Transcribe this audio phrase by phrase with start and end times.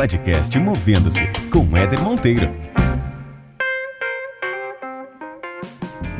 [0.00, 2.48] podcast Movendo-se com Éder Monteiro.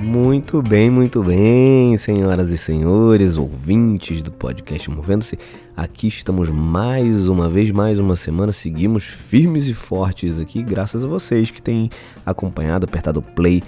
[0.02, 5.38] Muito bem, muito bem, senhoras e senhores, ouvintes do podcast Movendo-se.
[5.74, 8.52] Aqui estamos mais uma vez, mais uma semana.
[8.52, 11.88] Seguimos firmes e fortes aqui, graças a vocês que têm
[12.26, 13.62] acompanhado, apertado play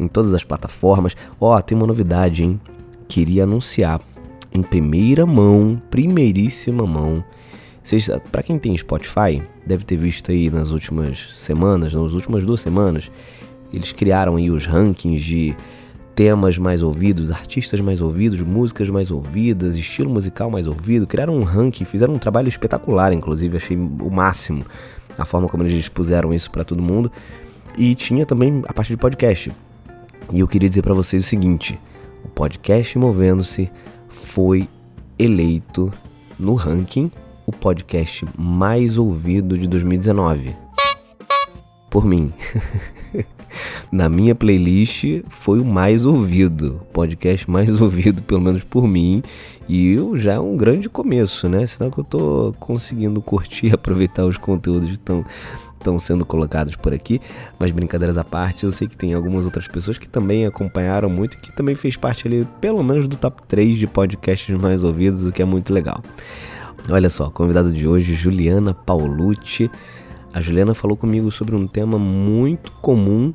[0.00, 1.14] em todas as plataformas.
[1.38, 2.58] Ó, oh, tem uma novidade, hein?
[3.06, 4.00] Queria anunciar
[4.50, 7.22] em primeira mão, primeiríssima mão.
[8.30, 13.10] Para quem tem Spotify, deve ter visto aí nas últimas semanas, nas últimas duas semanas,
[13.72, 15.54] eles criaram aí os rankings de
[16.14, 21.06] temas mais ouvidos, artistas mais ouvidos, músicas mais ouvidas, estilo musical mais ouvido.
[21.06, 24.64] Criaram um ranking, fizeram um trabalho espetacular, inclusive, achei o máximo
[25.18, 27.12] a forma como eles expuseram isso para todo mundo.
[27.76, 29.52] E tinha também a parte de podcast.
[30.32, 31.78] E eu queria dizer para vocês o seguinte:
[32.24, 33.70] o podcast Movendo-se
[34.08, 34.66] foi
[35.18, 35.92] eleito
[36.38, 37.12] no ranking
[37.48, 40.54] o podcast mais ouvido de 2019.
[41.88, 42.30] Por mim.
[43.90, 49.22] Na minha playlist foi o mais ouvido, podcast mais ouvido, pelo menos por mim,
[49.66, 51.64] e já é um grande começo, né?
[51.64, 56.92] Senão que eu tô conseguindo curtir e aproveitar os conteúdos que estão sendo colocados por
[56.92, 57.18] aqui,
[57.58, 61.38] mas brincadeiras à parte, eu sei que tem algumas outras pessoas que também acompanharam muito
[61.38, 65.24] e que também fez parte ali, pelo menos do top 3 de podcasts mais ouvidos,
[65.24, 66.02] o que é muito legal.
[66.86, 69.70] Olha só, convidada de hoje, Juliana Paulucci.
[70.32, 73.34] A Juliana falou comigo sobre um tema muito comum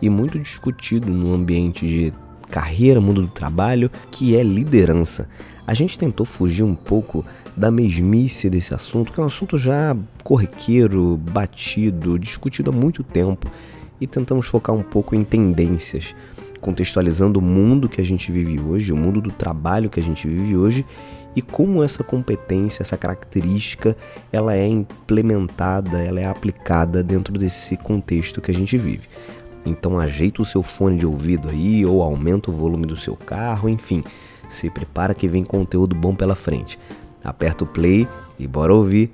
[0.00, 2.12] e muito discutido no ambiente de
[2.50, 5.28] carreira, mundo do trabalho, que é liderança.
[5.66, 7.24] A gente tentou fugir um pouco
[7.56, 13.50] da mesmice desse assunto, que é um assunto já corriqueiro, batido, discutido há muito tempo,
[14.00, 16.14] e tentamos focar um pouco em tendências,
[16.60, 20.26] contextualizando o mundo que a gente vive hoje, o mundo do trabalho que a gente
[20.26, 20.86] vive hoje
[21.36, 23.96] e como essa competência, essa característica,
[24.32, 29.08] ela é implementada, ela é aplicada dentro desse contexto que a gente vive.
[29.66, 33.68] Então ajeita o seu fone de ouvido aí ou aumenta o volume do seu carro,
[33.68, 34.04] enfim,
[34.48, 36.78] se prepara que vem conteúdo bom pela frente.
[37.22, 38.06] Aperta o play
[38.38, 39.10] e bora ouvir.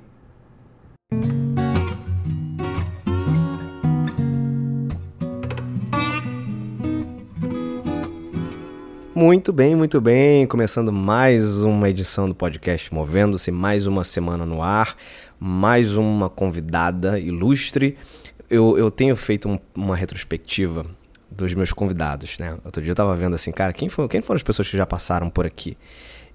[9.21, 10.47] Muito bem, muito bem.
[10.47, 14.97] Começando mais uma edição do podcast Movendo-se, mais uma semana no ar,
[15.39, 17.99] mais uma convidada ilustre.
[18.49, 20.87] Eu, eu tenho feito um, uma retrospectiva
[21.29, 22.57] dos meus convidados, né?
[22.65, 24.87] Outro dia eu tava vendo assim, cara, quem, foi, quem foram as pessoas que já
[24.87, 25.77] passaram por aqui?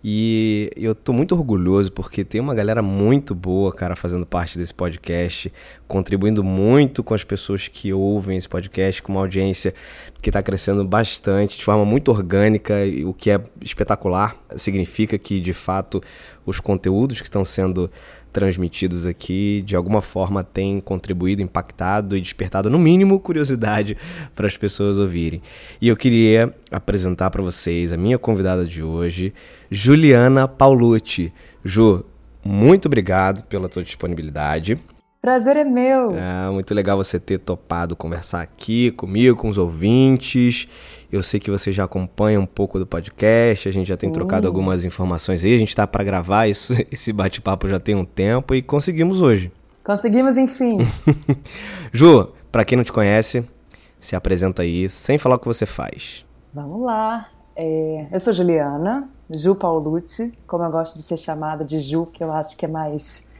[0.02, 4.72] E eu tô muito orgulhoso porque tem uma galera muito boa, cara, fazendo parte desse
[4.72, 5.52] podcast,
[5.88, 9.74] contribuindo muito com as pessoas que ouvem esse podcast, com uma audiência
[10.22, 12.74] que está crescendo bastante, de forma muito orgânica,
[13.04, 14.36] o que é espetacular.
[14.54, 16.00] Significa que, de fato,
[16.44, 17.90] os conteúdos que estão sendo
[18.36, 23.96] transmitidos aqui de alguma forma têm contribuído, impactado e despertado, no mínimo, curiosidade
[24.34, 25.40] para as pessoas ouvirem.
[25.80, 29.32] E eu queria apresentar para vocês a minha convidada de hoje,
[29.70, 31.32] Juliana Paulucci.
[31.64, 32.04] Ju,
[32.44, 34.78] muito obrigado pela tua disponibilidade.
[35.26, 36.14] Prazer é meu.
[36.16, 40.68] É muito legal você ter topado conversar aqui comigo, com os ouvintes.
[41.10, 44.12] Eu sei que você já acompanha um pouco do podcast, a gente já tem Sim.
[44.12, 45.52] trocado algumas informações aí.
[45.52, 49.50] A gente está para gravar isso, esse bate-papo já tem um tempo e conseguimos hoje.
[49.82, 50.78] Conseguimos, enfim.
[51.92, 53.44] Ju, para quem não te conhece,
[53.98, 56.24] se apresenta aí, sem falar o que você faz.
[56.54, 57.30] Vamos lá.
[57.56, 62.22] É, eu sou Juliana, Ju Paulucci, como eu gosto de ser chamada de Ju, que
[62.22, 63.34] eu acho que é mais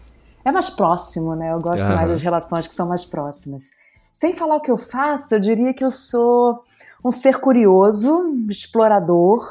[0.46, 1.52] é mais próximo, né?
[1.52, 3.64] Eu gosto mais das relações que são mais próximas.
[4.12, 6.62] Sem falar o que eu faço, eu diria que eu sou
[7.04, 9.44] um ser curioso, explorador,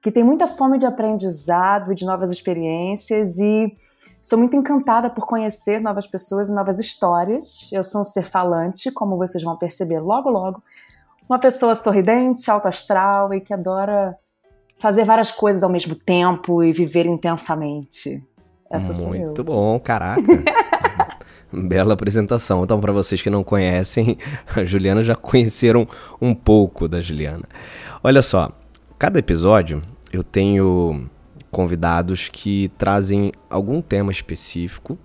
[0.00, 3.76] que tem muita fome de aprendizado e de novas experiências e
[4.22, 7.68] sou muito encantada por conhecer novas pessoas e novas histórias.
[7.70, 10.62] Eu sou um ser falante, como vocês vão perceber logo logo.
[11.28, 14.16] Uma pessoa sorridente, alto astral e que adora
[14.78, 18.31] fazer várias coisas ao mesmo tempo e viver intensamente.
[18.72, 20.22] Essa Muito bom, caraca.
[21.52, 22.64] Bela apresentação.
[22.64, 24.16] Então, para vocês que não conhecem,
[24.56, 25.86] a Juliana já conheceram
[26.20, 27.44] um pouco da Juliana.
[28.02, 28.50] Olha só,
[28.98, 31.06] cada episódio eu tenho
[31.50, 34.98] convidados que trazem algum tema específico,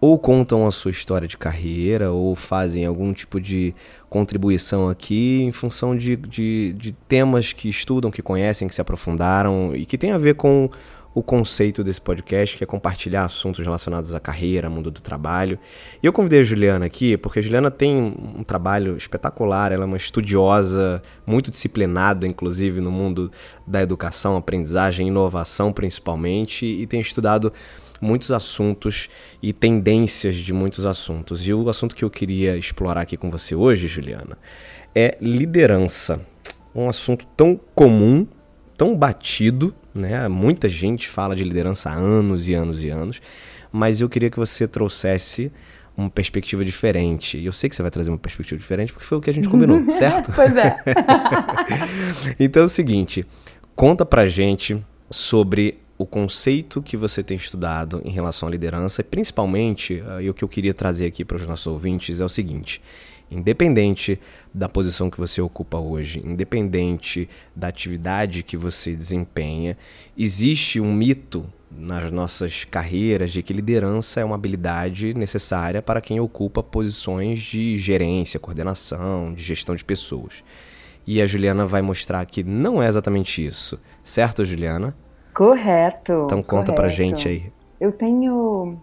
[0.00, 3.74] ou contam a sua história de carreira, ou fazem algum tipo de
[4.08, 9.74] contribuição aqui em função de, de, de temas que estudam, que conhecem, que se aprofundaram
[9.74, 10.70] e que tem a ver com
[11.18, 15.58] o conceito desse podcast, que é compartilhar assuntos relacionados à carreira, mundo do trabalho.
[16.00, 19.86] E eu convidei a Juliana aqui porque a Juliana tem um trabalho espetacular, ela é
[19.86, 23.32] uma estudiosa, muito disciplinada, inclusive, no mundo
[23.66, 27.52] da educação, aprendizagem, inovação principalmente, e tem estudado
[28.00, 29.08] muitos assuntos
[29.42, 31.48] e tendências de muitos assuntos.
[31.48, 34.38] E o assunto que eu queria explorar aqui com você hoje, Juliana,
[34.94, 36.20] é liderança.
[36.72, 38.24] Um assunto tão comum,
[38.76, 40.28] tão batido, né?
[40.28, 43.20] Muita gente fala de liderança há anos e anos e anos,
[43.72, 45.52] mas eu queria que você trouxesse
[45.96, 47.36] uma perspectiva diferente.
[47.36, 49.34] E eu sei que você vai trazer uma perspectiva diferente porque foi o que a
[49.34, 50.32] gente combinou, certo?
[50.32, 50.76] pois é.
[52.38, 53.26] então é o seguinte,
[53.74, 59.04] conta pra gente sobre o conceito que você tem estudado em relação à liderança, e
[59.04, 62.28] principalmente, uh, e o que eu queria trazer aqui para os nossos ouvintes é o
[62.28, 62.80] seguinte:
[63.30, 64.18] independente
[64.52, 69.76] da posição que você ocupa hoje, independente da atividade que você desempenha,
[70.16, 76.18] existe um mito nas nossas carreiras de que liderança é uma habilidade necessária para quem
[76.18, 80.42] ocupa posições de gerência, coordenação, de gestão de pessoas.
[81.06, 83.78] E a Juliana vai mostrar que não é exatamente isso.
[84.02, 84.94] Certo, Juliana?
[85.32, 86.24] Correto.
[86.24, 86.74] Então conta correto.
[86.74, 87.52] pra gente aí.
[87.80, 88.78] Eu tenho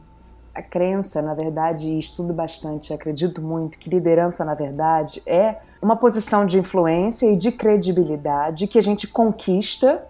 [0.55, 5.97] a crença, na verdade, e estudo bastante, acredito muito que liderança, na verdade, é uma
[5.97, 10.07] posição de influência e de credibilidade que a gente conquista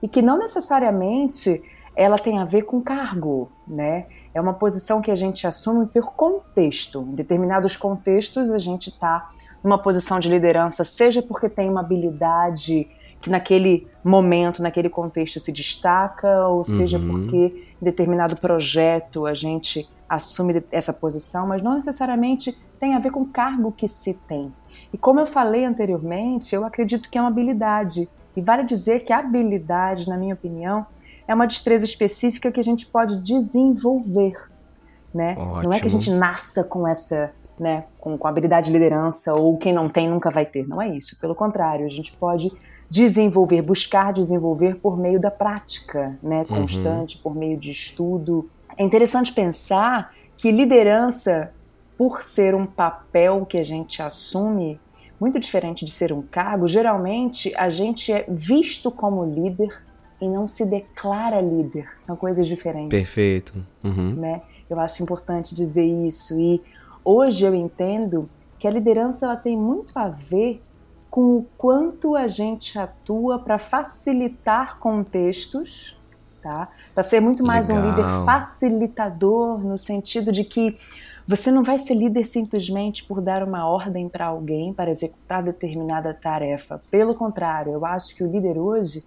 [0.00, 1.60] e que não necessariamente
[1.96, 4.06] ela tem a ver com cargo, né?
[4.32, 7.00] É uma posição que a gente assume por contexto.
[7.00, 9.30] Em determinados contextos, a gente está
[9.64, 12.88] numa posição de liderança, seja porque tem uma habilidade
[13.20, 17.08] que naquele momento, naquele contexto se destaca, ou seja, uhum.
[17.08, 23.10] porque em determinado projeto a gente assume essa posição, mas não necessariamente tem a ver
[23.10, 24.52] com o cargo que se tem.
[24.92, 28.08] E como eu falei anteriormente, eu acredito que é uma habilidade.
[28.34, 30.86] E vale dizer que a habilidade, na minha opinião,
[31.26, 34.34] é uma destreza específica que a gente pode desenvolver.
[35.12, 35.36] Né?
[35.62, 39.58] Não é que a gente nasça com essa né, com, com habilidade de liderança ou
[39.58, 40.66] quem não tem nunca vai ter.
[40.66, 41.18] Não é isso.
[41.20, 42.50] Pelo contrário, a gente pode
[42.90, 46.60] desenvolver, buscar desenvolver por meio da prática, né, uhum.
[46.60, 47.22] constante, uhum.
[47.22, 48.48] por meio de estudo.
[48.76, 51.52] É interessante pensar que liderança,
[51.96, 54.80] por ser um papel que a gente assume,
[55.20, 59.82] muito diferente de ser um cargo, geralmente a gente é visto como líder
[60.20, 61.88] e não se declara líder.
[62.00, 62.88] São coisas diferentes.
[62.88, 63.54] Perfeito.
[63.82, 64.14] Uhum.
[64.14, 64.42] Né?
[64.70, 66.38] Eu acho importante dizer isso.
[66.40, 66.62] E
[67.04, 70.62] hoje eu entendo que a liderança ela tem muito a ver
[71.10, 75.96] com o quanto a gente atua para facilitar contextos,
[76.42, 76.68] tá?
[76.94, 77.82] Para ser muito mais Legal.
[77.82, 80.78] um líder facilitador no sentido de que
[81.26, 86.14] você não vai ser líder simplesmente por dar uma ordem para alguém para executar determinada
[86.14, 86.80] tarefa.
[86.90, 89.04] Pelo contrário, eu acho que o líder hoje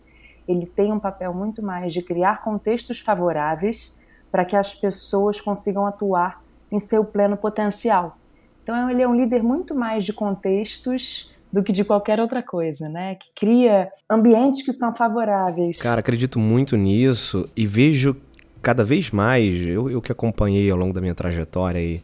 [0.48, 4.00] ele tem um papel muito mais de criar contextos favoráveis
[4.32, 8.18] para que as pessoas consigam atuar em seu pleno potencial.
[8.64, 12.88] Então ele é um líder muito mais de contextos do que de qualquer outra coisa,
[12.88, 13.16] né?
[13.16, 15.78] Que cria ambientes que são favoráveis.
[15.78, 18.16] Cara, acredito muito nisso e vejo
[18.62, 22.02] cada vez mais, eu, eu que acompanhei ao longo da minha trajetória aí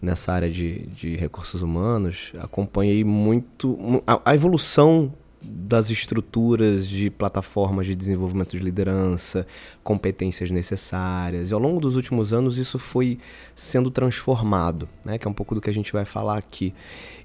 [0.00, 7.86] nessa área de, de recursos humanos, acompanhei muito a, a evolução das estruturas de plataformas
[7.86, 9.46] de desenvolvimento de liderança,
[9.84, 11.50] competências necessárias.
[11.50, 13.18] E ao longo dos últimos anos isso foi
[13.54, 15.16] sendo transformado, né?
[15.16, 16.74] que é um pouco do que a gente vai falar aqui.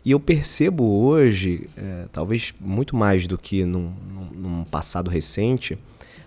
[0.05, 3.93] E eu percebo hoje, é, talvez muito mais do que num,
[4.31, 5.77] num passado recente,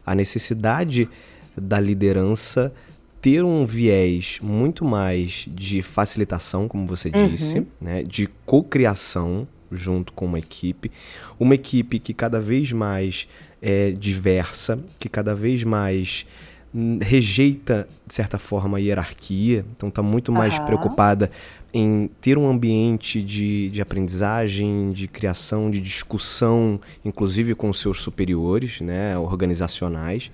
[0.04, 1.08] a necessidade
[1.56, 2.72] da liderança
[3.20, 7.66] ter um viés muito mais de facilitação, como você disse, uhum.
[7.80, 10.90] né, de cocriação junto com uma equipe,
[11.38, 13.28] uma equipe que cada vez mais
[13.60, 16.26] é diversa, que cada vez mais
[16.74, 20.66] hum, rejeita de certa forma a hierarquia, então está muito mais uhum.
[20.66, 21.30] preocupada
[21.72, 28.80] em ter um ambiente de, de aprendizagem, de criação, de discussão, inclusive com seus superiores,
[28.80, 30.30] né, organizacionais,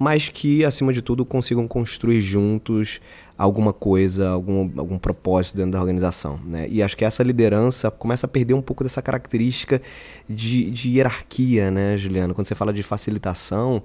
[0.00, 3.02] mas que, acima de tudo, consigam construir juntos
[3.36, 6.40] alguma coisa, algum, algum propósito dentro da organização.
[6.42, 6.66] Né?
[6.70, 9.82] E acho que essa liderança começa a perder um pouco dessa característica
[10.26, 12.32] de, de hierarquia, né, Juliano?
[12.32, 13.82] Quando você fala de facilitação,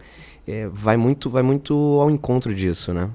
[0.48, 3.10] é, vai, muito, vai muito ao encontro disso, né?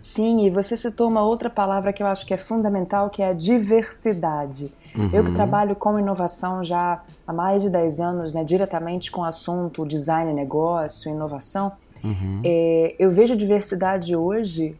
[0.00, 3.28] Sim, e você citou uma outra palavra que eu acho que é fundamental, que é
[3.28, 4.72] a diversidade.
[4.96, 5.10] Uhum.
[5.12, 9.24] Eu que trabalho com inovação já há mais de 10 anos, né, diretamente com o
[9.24, 11.72] assunto design, negócio, inovação,
[12.06, 12.42] uhum.
[12.44, 14.76] é, eu vejo a diversidade hoje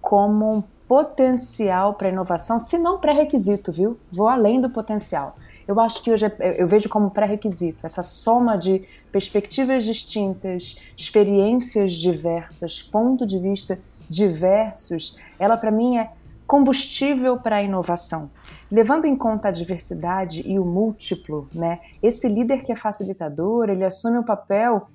[0.00, 3.98] como um potencial para inovação, se não pré-requisito, viu?
[4.10, 5.36] Vou além do potencial.
[5.66, 11.92] Eu acho que hoje é, eu vejo como pré-requisito essa soma de perspectivas distintas, experiências
[11.92, 13.78] diversas, ponto de vista
[14.08, 15.18] diversos.
[15.38, 16.10] Ela para mim é
[16.46, 18.30] combustível para a inovação.
[18.70, 21.80] Levando em conta a diversidade e o múltiplo, né?
[22.02, 24.88] Esse líder que é facilitador, ele assume o papel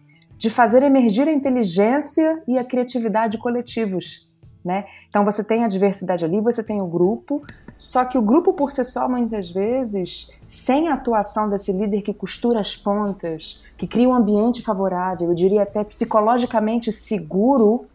[0.44, 4.26] de fazer emergir a inteligência e a criatividade coletivos
[4.62, 4.86] Né?
[5.08, 7.42] Então você tem a diversidade ali, você tem o grupo,
[7.78, 12.14] só que o grupo por si só, muitas vezes, sem a atuação desse líder que
[12.14, 17.86] costura as pontas, que cria um ambiente favorável, eu diria até psicologicamente seguro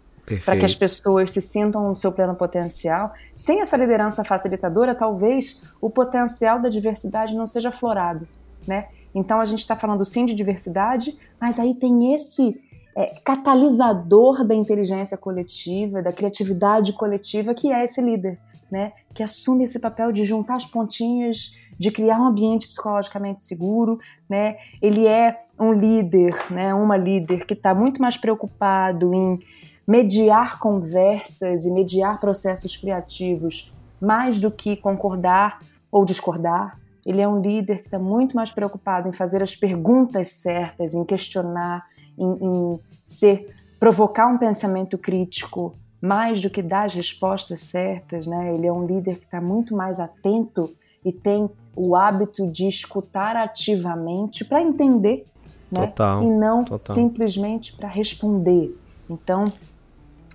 [0.45, 5.65] para que as pessoas se sintam no seu pleno potencial, sem essa liderança facilitadora, talvez
[5.83, 8.27] o potencial da diversidade não seja aflorado,
[8.67, 8.89] né?
[9.15, 12.61] Então a gente está falando sim de diversidade, mas aí tem esse
[12.97, 18.39] é, catalisador da inteligência coletiva, da criatividade coletiva, que é esse líder,
[18.71, 18.93] né?
[19.15, 23.99] Que assume esse papel de juntar as pontinhas, de criar um ambiente psicologicamente seguro,
[24.29, 24.57] né?
[24.83, 26.75] Ele é um líder, né?
[26.75, 29.39] Uma líder que está muito mais preocupado em
[29.87, 35.59] mediar conversas e mediar processos criativos mais do que concordar
[35.91, 36.79] ou discordar.
[37.09, 41.03] Ele é um líder que está muito mais preocupado em fazer as perguntas certas, em
[41.07, 41.87] questionar,
[42.19, 48.55] em, em ser provocar um pensamento crítico mais do que dar as respostas certas, né?
[48.55, 50.71] Ele é um líder que está muito mais atento
[51.03, 55.25] e tem o hábito de escutar ativamente para entender,
[55.73, 55.87] né?
[55.87, 56.95] Total, e não total.
[56.95, 58.79] simplesmente para responder.
[59.09, 59.51] Então,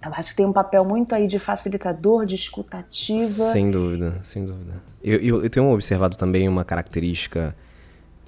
[0.05, 3.25] eu acho que tem um papel muito aí de facilitador, de escutativa.
[3.51, 4.73] Sem dúvida, sem dúvida.
[5.03, 7.55] Eu, eu, eu tenho observado também uma característica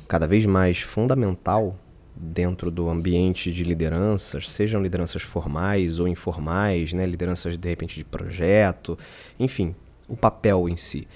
[0.07, 1.77] cada vez mais fundamental
[2.15, 8.05] dentro do ambiente de lideranças, sejam lideranças formais ou informais, né, lideranças de repente de
[8.05, 8.97] projeto,
[9.37, 9.75] enfim,
[10.07, 11.07] o papel em si.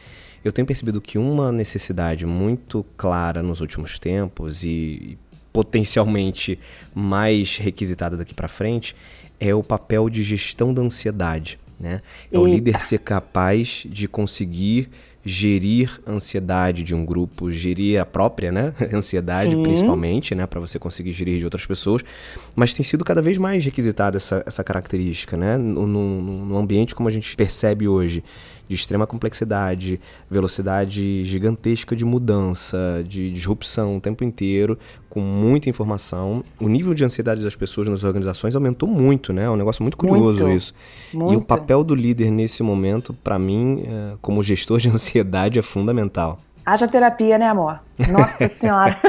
[0.44, 5.18] Eu tenho percebido que uma necessidade muito clara nos últimos tempos e
[5.52, 6.60] potencialmente
[6.94, 8.96] mais requisitada daqui para frente
[9.40, 11.60] é o papel de gestão da ansiedade.
[11.80, 12.02] Né?
[12.30, 14.90] É o líder ser capaz de conseguir
[15.24, 19.64] gerir a ansiedade de um grupo, gerir a própria, né, ansiedade Sim.
[19.64, 22.02] principalmente, né, para você conseguir gerir de outras pessoas,
[22.56, 26.96] mas tem sido cada vez mais requisitada essa, essa característica, né, no, no, no ambiente
[26.96, 28.24] como a gente percebe hoje,
[28.70, 30.00] de extrema complexidade,
[30.30, 34.78] velocidade gigantesca de mudança, de disrupção o tempo inteiro,
[35.10, 36.44] com muita informação.
[36.60, 39.46] O nível de ansiedade das pessoas nas organizações aumentou muito, né?
[39.46, 40.74] É um negócio muito curioso muito, isso.
[41.12, 41.34] Muito.
[41.34, 45.64] E o papel do líder nesse momento, para mim, é, como gestor de ansiedade, é
[45.64, 46.40] fundamental.
[46.64, 47.80] Haja terapia, né, amor?
[48.12, 49.00] Nossa Senhora.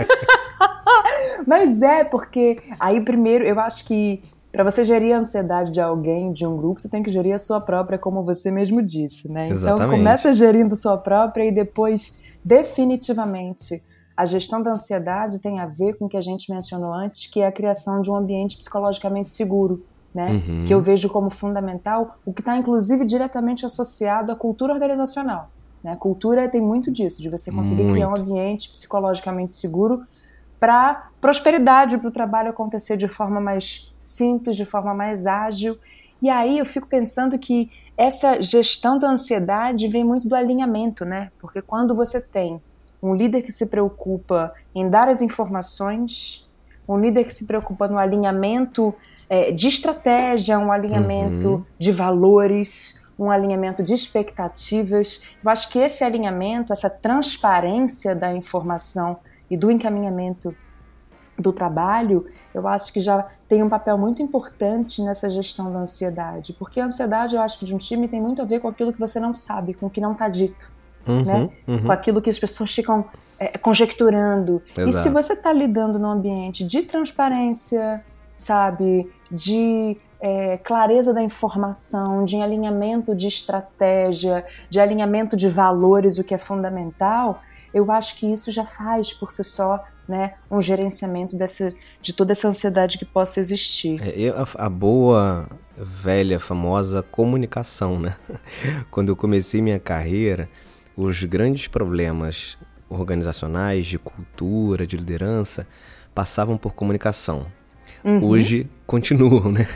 [1.46, 6.32] Mas é, porque aí primeiro eu acho que para você gerir a ansiedade de alguém,
[6.32, 9.44] de um grupo, você tem que gerir a sua própria, como você mesmo disse, né?
[9.44, 9.86] Então, Exatamente.
[9.86, 13.82] Então começa gerindo sua própria e depois, definitivamente,
[14.16, 17.40] a gestão da ansiedade tem a ver com o que a gente mencionou antes, que
[17.40, 20.32] é a criação de um ambiente psicologicamente seguro, né?
[20.32, 20.64] Uhum.
[20.64, 25.48] Que eu vejo como fundamental, o que está inclusive diretamente associado à cultura organizacional.
[25.82, 25.96] Né?
[25.96, 27.94] Cultura tem muito disso, de você conseguir muito.
[27.94, 30.02] criar um ambiente psicologicamente seguro
[30.60, 35.78] para prosperidade, para o trabalho acontecer de forma mais simples, de forma mais ágil.
[36.20, 41.32] E aí eu fico pensando que essa gestão da ansiedade vem muito do alinhamento, né?
[41.38, 42.60] Porque quando você tem
[43.02, 46.48] um líder que se preocupa em dar as informações,
[46.86, 48.94] um líder que se preocupa no alinhamento
[49.28, 51.64] é, de estratégia, um alinhamento uhum.
[51.78, 55.22] de valores, um alinhamento de expectativas.
[55.42, 59.18] Eu acho que esse alinhamento, essa transparência da informação
[59.50, 60.54] e do encaminhamento
[61.38, 66.52] do trabalho, eu acho que já tem um papel muito importante nessa gestão da ansiedade,
[66.52, 68.92] porque a ansiedade, eu acho que de um time tem muito a ver com aquilo
[68.92, 70.70] que você não sabe, com o que não está dito,
[71.06, 71.50] uhum, né?
[71.66, 71.82] Uhum.
[71.84, 73.04] Com aquilo que as pessoas ficam
[73.38, 74.62] é, conjecturando.
[74.76, 74.88] Exato.
[74.88, 78.04] E se você está lidando num ambiente de transparência,
[78.36, 86.24] sabe, de é, clareza da informação, de alinhamento de estratégia, de alinhamento de valores, o
[86.24, 87.40] que é fundamental,
[87.72, 91.72] eu acho que isso já faz por si só né, um gerenciamento dessa,
[92.02, 94.00] de toda essa ansiedade que possa existir.
[94.02, 98.16] É, a, a, boa, velha, famosa comunicação, né?
[98.90, 100.48] Quando eu comecei minha carreira,
[100.96, 102.58] os grandes problemas
[102.88, 105.64] organizacionais, de cultura, de liderança,
[106.12, 107.46] passavam por comunicação.
[108.02, 108.24] Uhum.
[108.24, 109.66] Hoje continuam, né?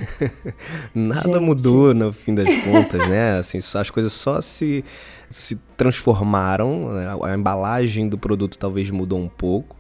[0.94, 1.40] Nada Gente.
[1.40, 3.38] mudou no fim das contas, né?
[3.38, 4.84] Assim, as coisas só se,
[5.28, 7.06] se transformaram, né?
[7.22, 9.76] a embalagem do produto talvez mudou um pouco,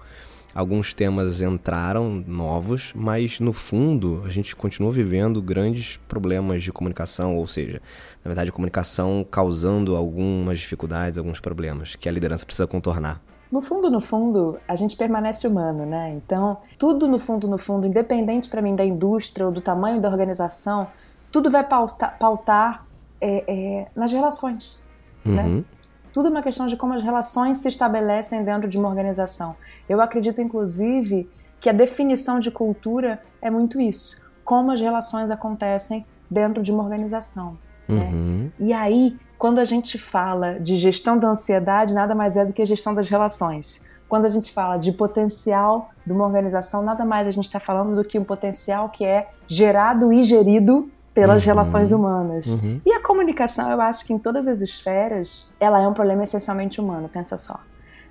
[0.54, 7.36] alguns temas entraram novos, mas no fundo a gente continua vivendo grandes problemas de comunicação,
[7.36, 7.80] ou seja,
[8.22, 13.20] na verdade a comunicação causando algumas dificuldades, alguns problemas que a liderança precisa contornar.
[13.54, 16.10] No fundo, no fundo, a gente permanece humano, né?
[16.10, 20.08] Então, tudo no fundo, no fundo, independente para mim da indústria ou do tamanho da
[20.08, 20.88] organização,
[21.30, 22.84] tudo vai pautar, pautar
[23.20, 24.82] é, é, nas relações,
[25.24, 25.42] né?
[25.44, 25.56] uhum.
[25.58, 25.64] né?
[26.12, 29.54] Tudo é uma questão de como as relações se estabelecem dentro de uma organização.
[29.88, 31.30] Eu acredito, inclusive,
[31.60, 34.20] que a definição de cultura é muito isso.
[34.44, 37.56] Como as relações acontecem dentro de uma organização.
[37.88, 38.10] Né?
[38.12, 38.50] Uhum.
[38.58, 42.62] E aí, quando a gente fala de gestão da ansiedade, nada mais é do que
[42.62, 43.84] a gestão das relações.
[44.08, 47.96] Quando a gente fala de potencial de uma organização, nada mais a gente está falando
[47.96, 51.46] do que um potencial que é gerado e gerido pelas uhum.
[51.46, 52.46] relações humanas.
[52.46, 52.80] Uhum.
[52.84, 56.80] E a comunicação, eu acho que em todas as esferas, ela é um problema essencialmente
[56.80, 57.60] humano, pensa só.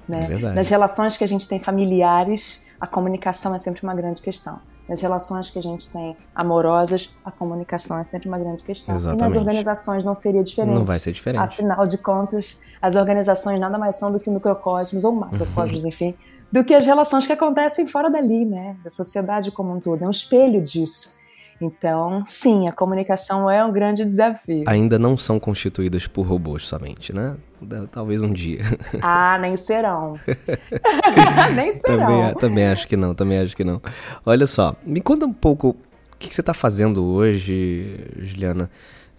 [0.08, 0.28] Né?
[0.30, 4.60] É Nas relações que a gente tem familiares, a comunicação é sempre uma grande questão.
[4.94, 8.94] Nas relações que a gente tem amorosas, a comunicação é sempre uma grande questão.
[8.94, 9.22] Exatamente.
[9.22, 10.76] E nas organizações não seria diferente.
[10.76, 11.42] Não vai ser diferente.
[11.42, 16.14] Afinal de contas, as organizações nada mais são do que microcosmos ou macrocosmos, enfim,
[16.52, 18.78] do que as relações que acontecem fora dali, né?
[18.84, 20.04] Da sociedade como um todo.
[20.04, 21.18] É um espelho disso.
[21.60, 24.64] Então, sim, a comunicação é um grande desafio.
[24.68, 27.36] Ainda não são constituídas por robôs somente, né?
[27.92, 28.62] Talvez um dia.
[29.02, 30.20] Ah, nem serão.
[31.56, 32.08] nem serão.
[32.08, 33.82] Também, também, acho que não, também acho que não.
[34.26, 38.70] Olha só, me conta um pouco o que, que você está fazendo hoje, Juliana,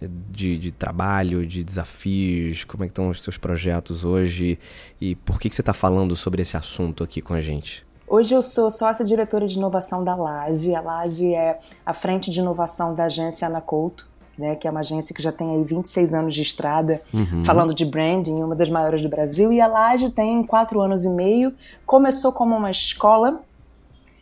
[0.01, 4.59] de, de, trabalho, de desafios, como é que estão os seus projetos hoje
[4.99, 7.85] e por que, que você está falando sobre esse assunto aqui com a gente?
[8.07, 10.75] Hoje eu sou sócia diretora de inovação da Laje.
[10.75, 14.81] A Laje é a frente de inovação da agência Ana Couto, né, que é uma
[14.81, 17.43] agência que já tem aí 26 anos de estrada, uhum.
[17.45, 19.51] falando de branding, uma das maiores do Brasil.
[19.51, 21.53] E a Laje tem quatro anos e meio.
[21.85, 23.41] Começou como uma escola,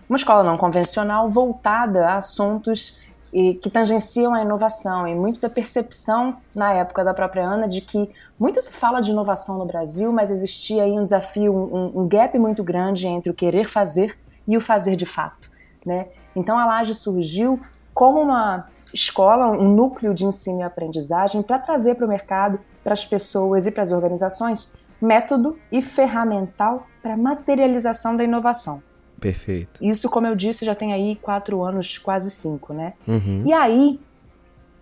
[0.07, 3.01] uma escola não convencional, voltada a assuntos
[3.33, 7.81] e que tangenciam a inovação e muito da percepção na época da própria Ana de
[7.81, 8.07] que
[8.39, 12.37] muito se fala de inovação no Brasil, mas existia aí um desafio, um, um gap
[12.37, 14.15] muito grande entre o querer fazer
[14.47, 15.49] e o fazer de fato,
[15.83, 16.07] né?
[16.35, 17.59] Então a Laje surgiu
[17.93, 22.93] como uma escola, um núcleo de ensino e aprendizagem para trazer para o mercado, para
[22.93, 24.71] as pessoas e para as organizações
[25.01, 28.81] método e ferramental para materialização da inovação.
[29.19, 29.83] Perfeito.
[29.83, 32.93] Isso, como eu disse, já tem aí quatro anos, quase cinco, né?
[33.07, 33.43] Uhum.
[33.45, 33.99] E aí,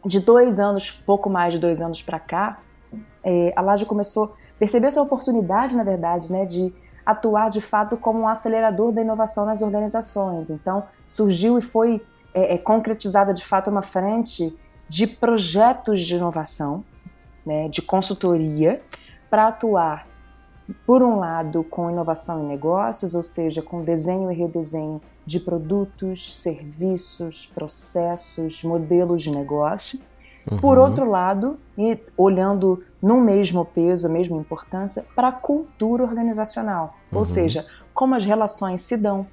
[0.06, 2.60] de dois anos, pouco mais de dois anos para cá,
[3.24, 6.74] é, a Laje começou a perceber essa oportunidade, na verdade, né, de
[7.06, 10.50] atuar de fato como um acelerador da inovação nas organizações.
[10.50, 12.02] Então, surgiu e foi
[12.34, 16.84] é, é, concretizada de fato uma frente de projetos de inovação,
[17.46, 18.82] né, de consultoria,
[19.30, 20.08] para atuar
[20.86, 26.36] por um lado, com inovação em negócios, ou seja, com desenho e redesenho de produtos,
[26.36, 30.00] serviços, processos, modelos de negócio.
[30.50, 30.58] Uhum.
[30.60, 36.96] Por outro lado, e olhando no mesmo peso, a mesma importância, para a cultura organizacional,
[37.12, 37.20] uhum.
[37.20, 39.28] ou seja, como as relações se dão,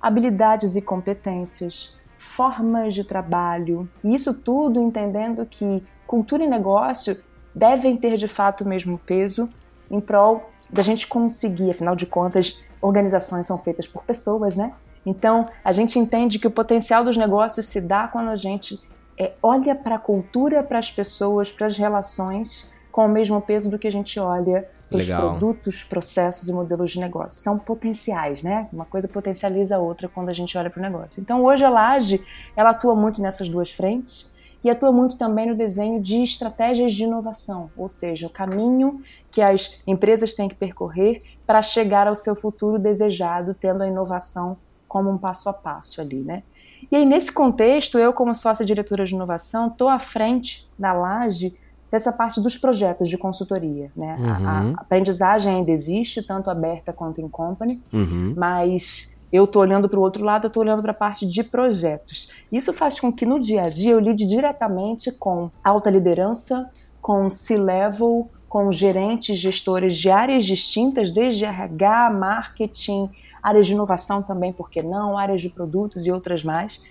[0.00, 7.16] habilidades e competências, formas de trabalho, e isso tudo entendendo que cultura e negócio
[7.54, 9.48] devem ter de fato o mesmo peso
[9.90, 14.74] em prol da gente conseguir, afinal de contas, organizações são feitas por pessoas, né?
[15.04, 18.78] Então, a gente entende que o potencial dos negócios se dá quando a gente
[19.18, 23.70] é, olha para a cultura, para as pessoas, para as relações com o mesmo peso
[23.70, 27.40] do que a gente olha os produtos, processos e modelos de negócio.
[27.40, 28.68] São potenciais, né?
[28.72, 31.20] Uma coisa potencializa a outra quando a gente olha para o negócio.
[31.20, 32.24] Então, hoje a Laje,
[32.56, 37.04] ela atua muito nessas duas frentes e atua muito também no desenho de estratégias de
[37.04, 42.34] inovação, ou seja, o caminho que as empresas têm que percorrer para chegar ao seu
[42.34, 46.42] futuro desejado, tendo a inovação como um passo a passo ali, né?
[46.90, 51.56] E aí, nesse contexto, eu, como sócia diretora de inovação, estou à frente da Laje
[51.90, 53.90] dessa parte dos projetos de consultoria.
[53.96, 54.16] Né?
[54.18, 54.48] Uhum.
[54.48, 58.34] A, a, aprendizagem ainda existe, tanto aberta quanto em company, uhum.
[58.36, 61.42] mas eu estou olhando para o outro lado, eu estou olhando para a parte de
[61.44, 62.30] projetos.
[62.50, 66.68] Isso faz com que no dia a dia eu lide diretamente com alta liderança,
[67.00, 73.08] com C-level, com gerentes, gestores de áreas distintas, desde RH, marketing,
[73.40, 76.82] áreas de inovação também, por que não, áreas de produtos e outras mais.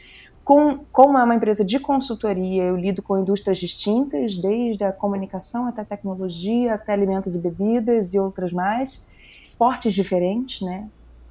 [0.44, 5.68] Com, como é uma empresa de consultoria, eu lido com indústrias distintas, desde a comunicação
[5.68, 9.06] até a tecnologia, até alimentos e bebidas e outras mais,
[9.58, 10.88] portes diferentes, né?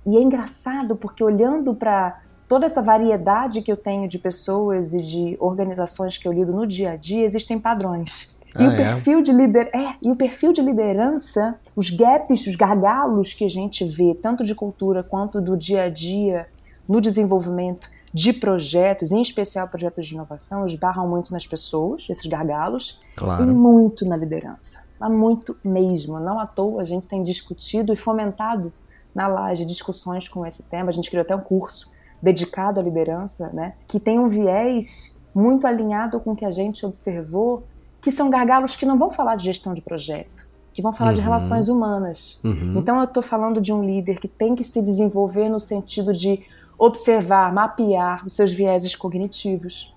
[0.07, 5.03] E é engraçado porque olhando para toda essa variedade que eu tenho de pessoas e
[5.03, 8.39] de organizações que eu lido no dia a dia, existem padrões.
[8.55, 8.77] Ah, e o é?
[8.77, 9.69] perfil de lider...
[9.75, 14.45] é, e o perfil de liderança, os gaps, os gargalos que a gente vê, tanto
[14.45, 16.47] de cultura quanto do dia a dia
[16.89, 23.01] no desenvolvimento de projetos, em especial projetos de inovação, esbarram muito nas pessoas, esses gargalos,
[23.17, 23.45] claro.
[23.45, 24.83] e muito na liderança.
[25.01, 26.19] Há muito mesmo.
[26.19, 28.73] Não à toa a gente tem discutido e fomentado
[29.15, 30.91] na Laje discussões com esse tema.
[30.91, 35.67] A gente criou até um curso dedicado à liderança, né, que tem um viés muito
[35.67, 37.63] alinhado com o que a gente observou,
[38.01, 41.17] que são gargalos que não vão falar de gestão de projeto, que vão falar uhum.
[41.17, 42.41] de relações humanas.
[42.43, 42.79] Uhum.
[42.79, 46.45] Então eu estou falando de um líder que tem que se desenvolver no sentido de
[46.79, 49.95] observar, mapear os seus vieses cognitivos,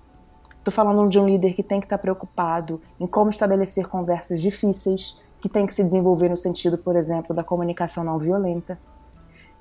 [0.62, 5.20] Estou falando de um líder que tem que estar preocupado em como estabelecer conversas difíceis,
[5.40, 8.78] que tem que se desenvolver no sentido, por exemplo, da comunicação não violenta.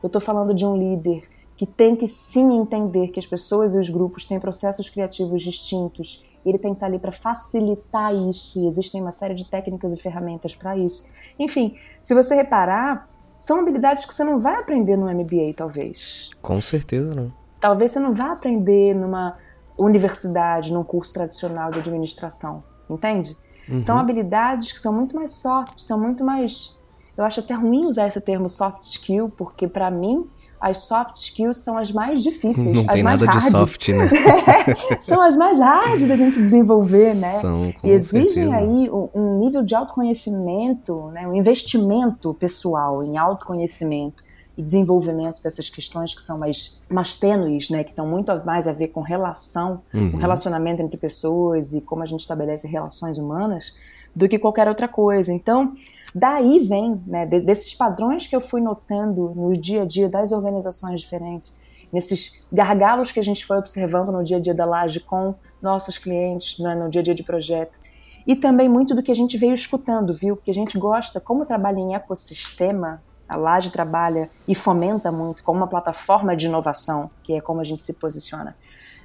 [0.03, 3.79] Eu estou falando de um líder que tem que sim entender que as pessoas e
[3.79, 6.23] os grupos têm processos criativos distintos.
[6.45, 9.97] Ele tem que estar ali para facilitar isso, e existem uma série de técnicas e
[9.97, 11.09] ferramentas para isso.
[11.39, 13.09] Enfim, se você reparar,
[13.41, 16.29] são habilidades que você não vai aprender no MBA, talvez.
[16.43, 17.33] Com certeza não.
[17.59, 19.35] Talvez você não vá aprender numa
[19.75, 23.35] universidade, num curso tradicional de administração, entende?
[23.67, 23.81] Uhum.
[23.81, 26.77] São habilidades que são muito mais soft, são muito mais.
[27.17, 30.29] Eu acho até ruim usar esse termo soft skill, porque para mim
[30.61, 32.67] as soft skills são as mais difíceis.
[32.67, 33.43] Não as tem mais nada hard.
[33.43, 34.07] de soft, né?
[35.01, 37.39] são as mais hard da gente desenvolver, né?
[37.39, 38.55] São, com e exigem certeza.
[38.57, 41.27] aí um, nível de autoconhecimento, né?
[41.27, 44.23] um investimento pessoal em autoconhecimento
[44.57, 47.83] e desenvolvimento dessas questões que são mais, mais tênues, né?
[47.83, 50.11] que estão muito mais a ver com relação, Uhum.
[50.11, 53.73] com relacionamento entre pessoas e como a gente estabelece relações humanas,
[54.15, 55.31] do que qualquer outra coisa.
[55.31, 55.73] Então,
[56.13, 60.31] daí vem, né, de- desses padrões que eu fui notando no dia a dia das
[60.31, 61.55] organizações diferentes,
[61.91, 65.97] nesses gargalos que a gente foi observando no dia a dia da Laje com nossos
[65.97, 67.79] clientes, né, no dia a dia de projeto.
[68.25, 70.35] E também muito do que a gente veio escutando, viu?
[70.35, 75.59] Porque a gente gosta, como trabalha em ecossistema, a Laje trabalha e fomenta muito como
[75.59, 78.55] uma plataforma de inovação, que é como a gente se posiciona.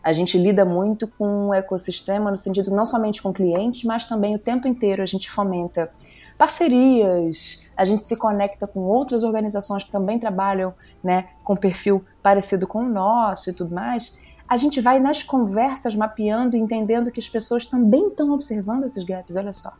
[0.07, 4.37] A gente lida muito com o ecossistema no sentido não somente com clientes, mas também
[4.37, 5.91] o tempo inteiro a gente fomenta
[6.39, 12.69] parcerias, a gente se conecta com outras organizações que também trabalham né, com perfil parecido
[12.69, 14.17] com o nosso e tudo mais.
[14.49, 19.03] A gente vai nas conversas mapeando e entendendo que as pessoas também estão observando esses
[19.03, 19.73] gaps, olha só.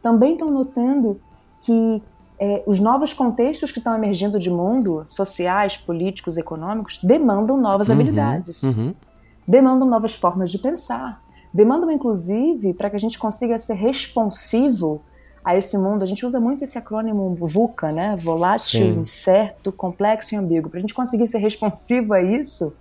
[0.00, 1.20] Também estão notando
[1.60, 2.02] que
[2.38, 7.94] é, os novos contextos que estão emergindo de mundo, sociais, políticos, econômicos, demandam novas Uhum,
[7.94, 8.94] habilidades uhum.
[9.46, 15.02] Demandam novas formas de pensar, demandam inclusive para que a gente consiga ser responsivo
[15.46, 16.02] a esse mundo.
[16.02, 18.16] A gente usa muito esse acrônimo VUCA, né?
[18.16, 19.00] Volátil, Sim.
[19.00, 20.68] incerto, complexo e ambíguo.
[20.68, 22.76] Para a gente conseguir ser responsivo a isso,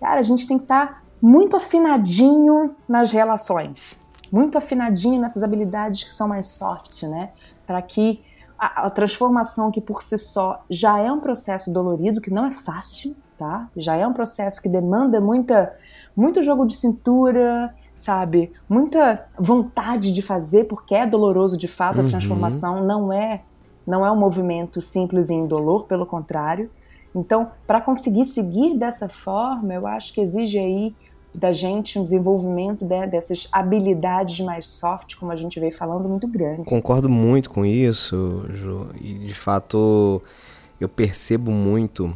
[0.00, 6.12] cara, a gente tem que estar muito afinadinho nas relações, muito afinadinho nessas habilidades que
[6.12, 7.30] são mais soft, né?
[7.64, 8.20] Para que
[8.58, 12.52] a, a transformação que por si só já é um processo dolorido, que não é
[12.52, 13.68] fácil, tá?
[13.76, 15.72] Já é um processo que demanda muita
[16.20, 18.52] muito jogo de cintura, sabe?
[18.68, 22.06] Muita vontade de fazer, porque é doloroso de fato Uhum.
[22.06, 23.40] a transformação, não é
[23.86, 26.70] não é um movimento simples e indolor, pelo contrário.
[27.14, 30.94] Então, para conseguir seguir dessa forma, eu acho que exige aí
[31.34, 36.28] da gente um desenvolvimento né, dessas habilidades mais soft, como a gente veio falando, muito
[36.28, 36.64] grande.
[36.64, 38.88] Concordo muito com isso, Ju.
[39.00, 40.22] E de fato
[40.80, 42.12] eu percebo muito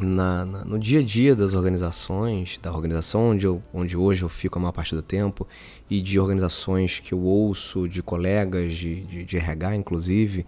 [0.00, 4.28] na, na- no dia a dia das organizações, da organização onde, eu, onde hoje eu
[4.28, 5.46] fico a maior parte do tempo,
[5.90, 10.46] e de organizações que eu ouço, de colegas de, de, de RH, inclusive,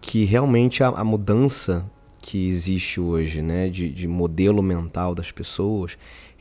[0.00, 1.84] que realmente a, a mudança
[2.20, 5.96] que existe hoje, né, de, de modelo mental das pessoas,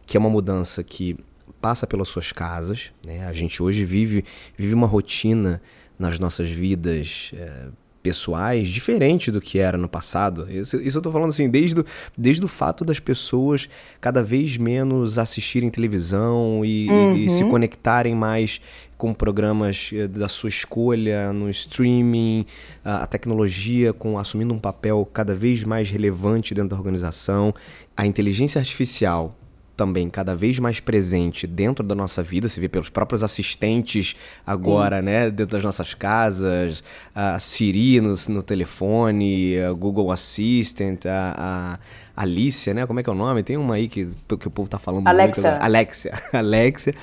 [0.05, 1.17] que é uma mudança que
[1.61, 3.25] passa pelas suas casas, né?
[3.25, 4.25] A gente hoje vive,
[4.57, 5.61] vive uma rotina
[5.97, 7.67] nas nossas vidas eh,
[8.03, 10.45] pessoais diferente do que era no passado.
[10.51, 11.85] Isso, isso eu tô falando assim, desde, o-
[12.17, 13.69] desde o fato das pessoas
[14.01, 17.49] cada vez menos assistirem televisão e, e- e se Uhum.
[17.49, 18.59] conectarem mais
[18.97, 22.45] com programas eh, da sua escolha no streaming,
[22.83, 27.53] a, a tecnologia com assumindo um papel cada vez mais relevante dentro da organização,
[27.97, 29.37] a inteligência artificial
[29.75, 35.01] também cada vez mais presente dentro da nossa vida, se vê pelos próprios assistentes agora,
[35.01, 36.83] né, dentro das nossas casas,
[37.15, 41.79] a Siri no, no telefone, a Google Assistant, a,
[42.15, 43.41] a Alicia, né, como é que é o nome?
[43.41, 44.07] Tem uma aí que,
[44.39, 45.41] que o povo tá falando Alexa.
[45.51, 45.63] muito.
[45.63, 46.13] Alexia.
[46.31, 46.93] Alexia.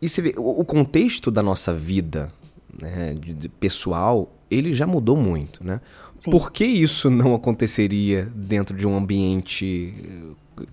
[0.00, 2.32] E você vê, o, o contexto da nossa vida,
[2.80, 5.80] né, de- de pessoal, ele já mudou muito, né?
[6.14, 6.30] Sim.
[6.30, 9.94] Por que isso não aconteceria dentro de um ambiente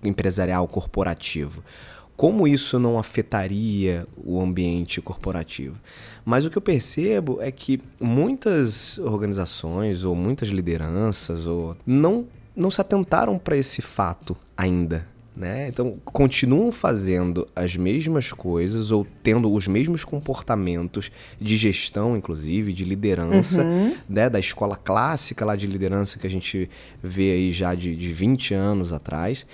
[0.03, 1.63] empresarial corporativo?
[2.15, 5.75] Como isso não afetaria o ambiente corporativo?
[6.25, 12.71] Mas o que eu percebo é que muitas organizações ou muitas lideranças ou não, não
[12.71, 15.07] se atentaram para esse fato ainda.
[15.35, 15.67] Né?
[15.67, 22.83] Então, continuam fazendo as mesmas coisas ou tendo os mesmos comportamentos de gestão, inclusive, de
[22.83, 23.93] liderança, Uhum.
[24.09, 26.67] né, da escola clássica lá de liderança que a gente
[27.03, 29.45] vê aí já de, de 20 anos atrás,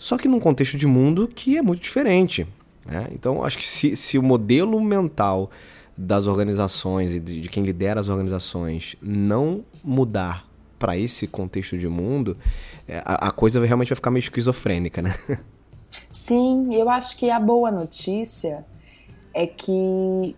[0.00, 2.46] só que num contexto de mundo que é muito diferente.
[2.86, 3.06] né?
[3.12, 5.50] Então, acho que se, se o modelo mental
[5.94, 11.86] das organizações e de, de quem lidera as organizações não mudar para esse contexto de
[11.86, 12.38] mundo,
[12.88, 15.14] é, a, a coisa realmente vai ficar meio esquizofrênica, né?
[16.10, 18.64] Sim, eu acho que a boa notícia
[19.34, 20.34] é que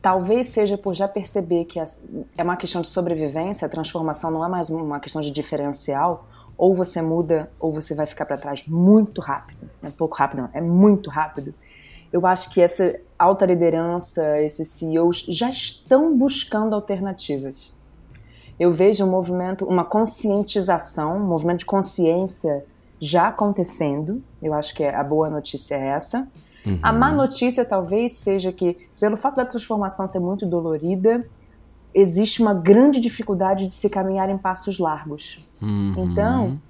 [0.00, 4.48] talvez seja por já perceber que é uma questão de sobrevivência, a transformação não é
[4.48, 6.26] mais uma questão de diferencial,
[6.62, 9.68] ou você muda ou você vai ficar para trás muito rápido.
[9.82, 11.52] Não é pouco rápido, não, é muito rápido.
[12.12, 17.74] Eu acho que essa alta liderança, esses CEOs já estão buscando alternativas.
[18.60, 22.64] Eu vejo um movimento, uma conscientização, um movimento de consciência
[23.00, 24.22] já acontecendo.
[24.40, 26.28] Eu acho que a boa notícia é essa.
[26.64, 26.78] Uhum.
[26.80, 31.28] A má notícia talvez seja que, pelo fato da transformação ser muito dolorida,
[31.92, 35.44] existe uma grande dificuldade de se caminhar em passos largos.
[35.62, 35.94] Uhum.
[35.96, 36.60] Então,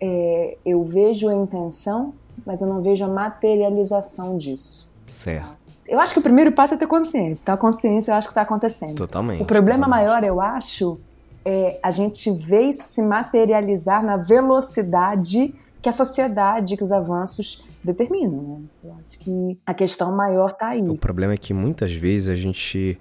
[0.00, 4.90] é, eu vejo a intenção, mas eu não vejo a materialização disso.
[5.08, 5.56] Certo.
[5.86, 7.42] Eu acho que o primeiro passo é ter consciência.
[7.42, 8.96] Então, a consciência eu acho que está acontecendo.
[8.96, 9.42] Totalmente.
[9.42, 10.06] O problema totalmente.
[10.06, 10.98] maior, eu acho,
[11.44, 17.64] é a gente ver isso se materializar na velocidade que a sociedade, que os avanços
[17.84, 18.42] determinam.
[18.42, 18.60] Né?
[18.82, 20.82] Eu acho que a questão maior está aí.
[20.82, 22.98] O problema é que muitas vezes a gente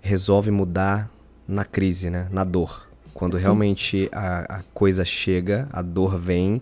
[0.00, 1.10] resolve mudar
[1.46, 2.28] na crise, né?
[2.30, 2.91] Na dor.
[3.22, 3.42] Quando Sim.
[3.42, 6.60] realmente a, a, coisa chega, a dor vem,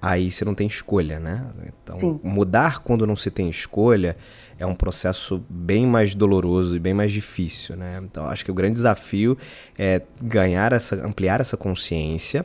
[0.00, 1.44] aí você não tem escolha, né?
[1.66, 2.18] Então, Sim.
[2.24, 4.16] mudar quando não se tem escolha
[4.58, 8.00] é um processo bem mais doloroso e bem mais difícil, né?
[8.02, 9.36] Então, acho que o grande desafio
[9.78, 12.42] é ganhar essa, ampliar essa consciência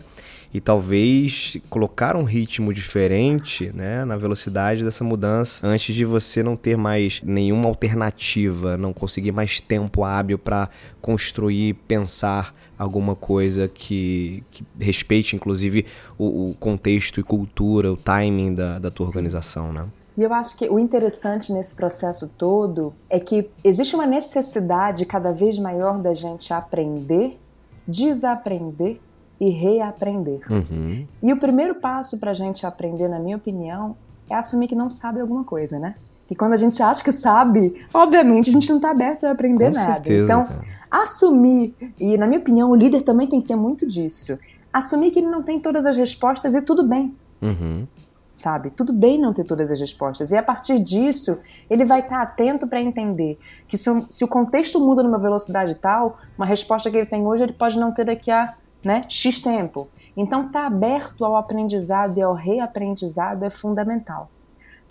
[0.54, 6.58] e talvez colocar um ritmo diferente né, na velocidade dessa mudança antes de você não
[6.58, 10.70] ter mais nenhuma alternativa, não conseguir mais tempo hábil para
[11.02, 15.86] construir, pensar alguma coisa que, que respeite inclusive
[16.18, 19.12] o, o, contexto e cultura, o timing da, da tua Sim.
[19.12, 19.86] organização, né?
[20.16, 25.32] E eu acho que o interessante nesse processo todo é que existe uma necessidade cada
[25.32, 27.40] vez maior da gente aprender,
[27.88, 29.00] desaprender
[29.40, 30.42] e reaprender.
[30.50, 31.08] Uhum.
[31.22, 33.96] E o primeiro passo para a gente aprender, na minha opinião,
[34.30, 35.96] é assumir que não sabe alguma coisa, né?
[36.28, 39.72] Que quando a gente acha que sabe, obviamente a gente não está aberto a aprender
[39.72, 39.94] Com nada.
[39.94, 40.62] Certeza, então, cara.
[40.94, 44.38] Assumir, e na minha opinião, o líder também tem que ter muito disso.
[44.72, 47.16] Assumir que ele não tem todas as respostas e tudo bem.
[47.42, 47.88] Uhum.
[48.36, 48.70] Sabe?
[48.70, 50.32] Tudo bem não ter todas as respostas.
[50.32, 54.28] E a partir disso, ele vai estar atento para entender que se o, se o
[54.28, 58.06] contexto muda numa velocidade tal, uma resposta que ele tem hoje, ele pode não ter
[58.06, 58.54] daqui a
[58.84, 59.88] né, X tempo.
[60.16, 64.30] Então, estar tá aberto ao aprendizado e ao reaprendizado é fundamental.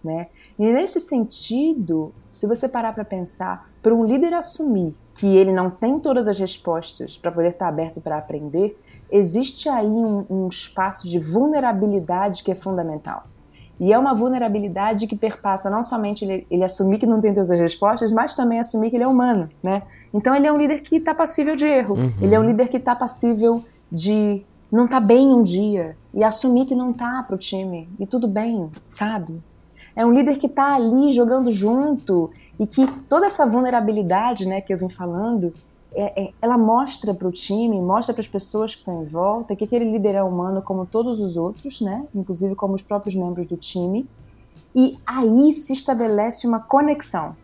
[0.03, 0.29] Né?
[0.59, 5.71] E nesse sentido, se você parar para pensar, para um líder assumir que ele não
[5.71, 8.79] tem todas as respostas para poder estar tá aberto para aprender,
[9.11, 13.25] existe aí um, um, espaço de vulnerabilidade que é fundamental.
[13.79, 17.51] E é uma vulnerabilidade que perpassa não somente ele, ele, assumir que não tem todas
[17.51, 19.83] as respostas, mas também assumir que ele é humano, né?
[20.15, 21.97] Então ele é um líder que está passível de erro.
[21.97, 22.13] Uhum.
[22.21, 26.65] Ele é um líder que está passível de não tá bem um dia e assumir
[26.65, 29.43] que não tá pro time e tudo bem, sabe?
[29.95, 32.31] É um líder que tá ali jogando junto
[32.63, 35.53] e que toda essa vulnerabilidade, né, que eu vim falando,
[35.93, 39.57] é, é, ela mostra para o time, mostra para as pessoas que estão em volta
[39.57, 43.49] que aquele líder é humano como todos os outros, né, inclusive como os próprios membros
[43.49, 44.09] do time.
[44.77, 47.35] E aí se estabelece uma conexão.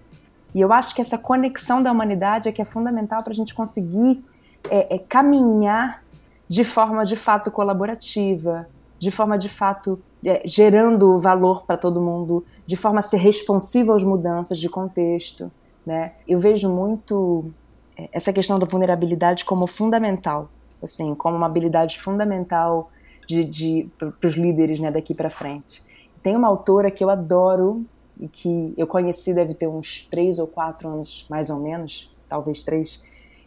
[0.55, 3.57] E eu acho que essa conexão da humanidade é que é fundamental para a gente
[3.57, 4.25] conseguir
[4.71, 6.05] é, é, caminhar
[6.49, 8.69] de forma de fato colaborativa,
[9.01, 13.97] de forma de fato é, gerando valor para todo mundo, de forma a ser responsiva
[13.97, 15.51] às mudanças de contexto.
[15.87, 16.13] Né?
[16.29, 17.51] Eu vejo muito
[17.97, 20.51] é, essa questão da vulnerabilidade como fundamental,
[20.85, 22.91] assim, como uma habilidade fundamental
[23.27, 25.83] de, de para os líderes né, daqui para frente.
[26.23, 27.87] Tem uma autora que eu adoro
[28.21, 32.65] e que eu conheci deve ter uns três ou quatro anos mais ou menos, talvez
[32.65, 33.03] três,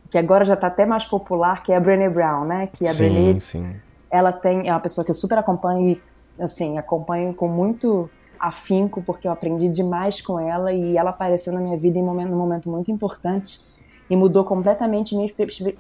[0.10, 2.66] que agora já está até mais popular, que é a Brené Brown, né?
[2.74, 3.76] Que a sim, Brené, sim.
[4.10, 6.02] ela tem, é uma pessoa que eu super acompanho e,
[6.42, 8.10] assim, acompanho com muito
[8.42, 12.06] afinco, porque eu aprendi demais com ela e ela apareceu na minha vida em um
[12.06, 13.62] momento, momento muito importante
[14.10, 15.32] e mudou completamente minha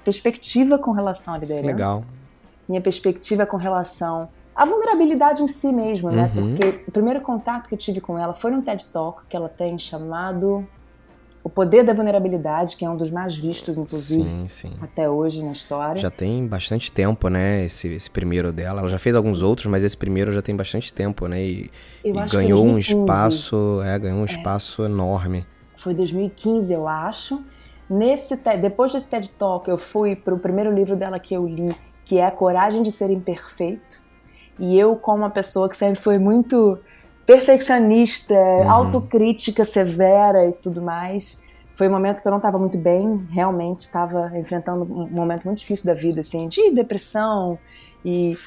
[0.04, 1.65] perspectiva com relação à liderança.
[1.65, 2.04] Legal.
[2.69, 6.32] Minha perspectiva com relação à vulnerabilidade em si mesmo, né?
[6.36, 6.56] Uhum.
[6.56, 9.50] Porque o primeiro contato que eu tive com ela foi num TED Talk que ela
[9.50, 10.65] tem chamado
[11.43, 14.71] o Poder da Vulnerabilidade, que é um dos mais vistos, inclusive, sim, sim.
[14.82, 15.99] até hoje na história.
[15.99, 18.82] Já tem bastante tempo, né, esse, esse primeiro dela.
[18.82, 21.71] Ela já fez alguns outros, mas esse primeiro já tem bastante tempo, né, e,
[22.06, 24.25] e ganhou um espaço, é, ganhou um é.
[24.25, 25.45] espaço enorme.
[25.77, 27.43] Foi 2015, eu acho.
[27.89, 31.75] Nesse depois desse TED Talk, eu fui para o primeiro livro dela que eu li,
[32.06, 33.99] que é A Coragem de Ser Imperfeito.
[34.60, 36.77] E eu, como uma pessoa que sempre foi muito
[37.25, 38.69] perfeccionista, uhum.
[38.69, 41.43] autocrítica severa e tudo mais.
[41.75, 45.60] Foi um momento que eu não estava muito bem, realmente estava enfrentando um momento muito
[45.60, 47.57] difícil da vida, assim, de depressão
[48.03, 48.38] e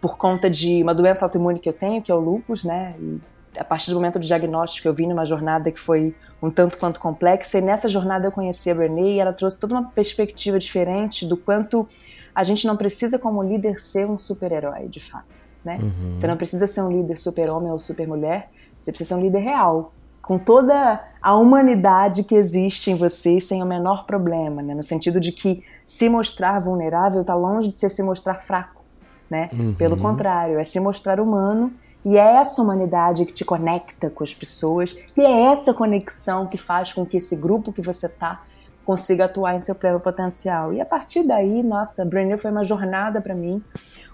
[0.00, 2.94] por conta de uma doença autoimune que eu tenho, que é o lúpus, né?
[3.00, 3.20] E
[3.58, 7.00] a partir do momento do diagnóstico, eu vim numa jornada que foi um tanto quanto
[7.00, 11.26] complexa, e nessa jornada eu conheci a Brené e ela trouxe toda uma perspectiva diferente
[11.26, 11.88] do quanto
[12.34, 15.47] a gente não precisa, como líder, ser um super-herói, de fato.
[15.68, 15.78] Né?
[15.82, 16.16] Uhum.
[16.16, 18.48] Você não precisa ser um líder super-homem ou super-mulher,
[18.80, 23.62] você precisa ser um líder real, com toda a humanidade que existe em você sem
[23.62, 24.74] o menor problema, né?
[24.74, 28.82] no sentido de que se mostrar vulnerável está longe de ser se mostrar fraco.
[29.28, 29.50] Né?
[29.52, 29.74] Uhum.
[29.74, 31.70] Pelo contrário, é se mostrar humano
[32.02, 36.56] e é essa humanidade que te conecta com as pessoas, e é essa conexão que
[36.56, 38.42] faz com que esse grupo que você tá
[38.88, 40.72] consiga atuar em seu pleno potencial.
[40.72, 43.62] E a partir daí, nossa, Brené foi uma jornada para mim.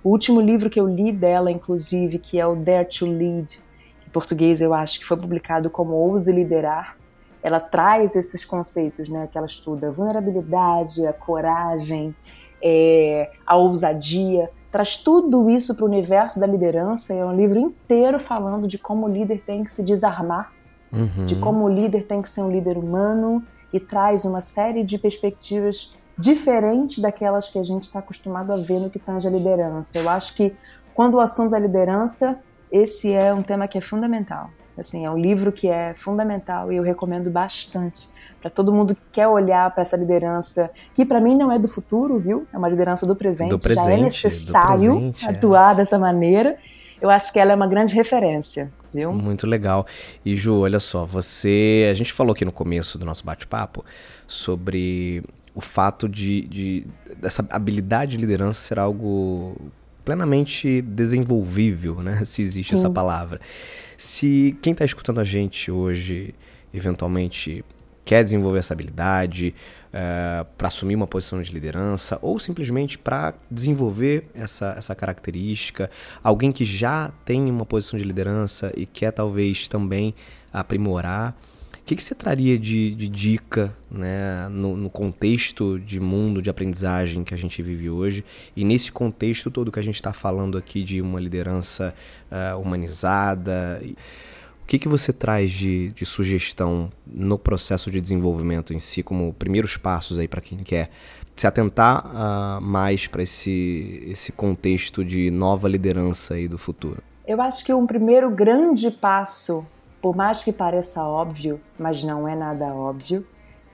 [0.03, 3.57] O último livro que eu li dela, inclusive, que é o Dare to Lead,
[4.05, 6.97] em português eu acho que foi publicado como Ouse Liderar,
[7.41, 12.13] ela traz esses conceitos, né, que ela estuda, a vulnerabilidade, a coragem,
[12.61, 17.15] é, a ousadia, traz tudo isso para o universo da liderança.
[17.15, 20.53] É um livro inteiro falando de como o líder tem que se desarmar,
[20.93, 21.27] uhum.
[21.27, 23.41] de como o líder tem que ser um líder humano
[23.75, 28.79] e traz uma série de perspectivas diferentes daquelas que a gente está acostumado a ver
[28.79, 29.99] no que tange a liderança.
[29.99, 30.55] Eu acho que
[30.95, 32.39] quando o assunto é liderança,
[32.71, 34.49] esse é um tema que é fundamental.
[34.79, 38.09] Assim, é um livro que é fundamental e eu recomendo bastante
[38.41, 41.67] para todo mundo que quer olhar para essa liderança, que para mim não é do
[41.67, 42.47] futuro, viu?
[42.53, 43.51] É uma liderança do presente.
[43.51, 45.31] Do presente Já é necessário presente, é.
[45.31, 45.75] atuar é.
[45.77, 46.57] dessa maneira.
[47.03, 49.13] Eu acho que ela é uma grande referência, viu?
[49.13, 49.87] Muito legal.
[50.25, 53.85] E Ju, olha só, você, a gente falou aqui no começo do nosso bate-papo
[54.27, 55.23] sobre
[55.55, 59.57] o fato de, de dessa habilidade de liderança ser algo
[60.05, 62.25] plenamente desenvolvível, né?
[62.25, 62.77] Se existe Sim.
[62.77, 63.41] essa palavra.
[63.97, 66.35] Se quem está escutando a gente hoje,
[66.73, 67.65] eventualmente
[68.05, 69.55] quer desenvolver essa habilidade
[69.93, 75.89] eh, para assumir uma posição de liderança ou simplesmente para desenvolver essa, essa característica,
[76.21, 80.13] alguém que já tem uma posição de liderança e quer talvez também
[80.53, 81.37] aprimorar.
[81.75, 86.51] O que, que você traria de, de dica né, no, no, contexto de mundo de
[86.51, 88.25] aprendizagem que a gente vive hoje
[88.57, 91.95] e nesse contexto todo que a gente está falando aqui de uma liderança
[92.33, 93.81] uh, humanizada?
[94.65, 99.35] O que, que você traz de, de sugestão no processo de desenvolvimento em si, como
[99.35, 100.91] primeiros passos aí para quem quer
[101.37, 107.03] se atentar uh, mais para esse, esse contexto de nova liderança aí do futuro?
[107.27, 109.67] Eu acho que um primeiro grande passo,
[110.01, 113.27] por mais que pareça óbvio, mas não é nada óbvio,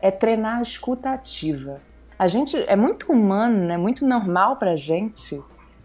[0.03, 1.81] é treinar a escuta ativa.
[2.19, 3.77] A gente é muito humano, é né?
[3.77, 5.41] muito normal para gente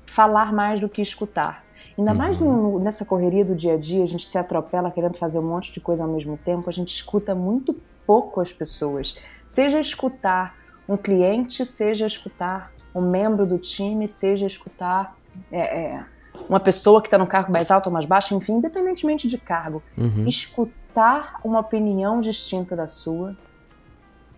[0.08, 1.65] falar mais do que escutar.
[1.98, 2.18] Ainda uhum.
[2.18, 5.48] mais no, nessa correria do dia a dia, a gente se atropela querendo fazer um
[5.48, 9.18] monte de coisa ao mesmo tempo, a gente escuta muito pouco as pessoas.
[9.46, 10.56] Seja escutar
[10.88, 15.18] um cliente, seja escutar um membro do time, seja escutar
[15.52, 16.06] é, é,
[16.50, 19.82] uma pessoa que está no cargo mais alto ou mais baixo, enfim, independentemente de cargo.
[19.98, 20.28] Uhum.
[20.28, 23.36] Escutar uma opinião distinta da sua,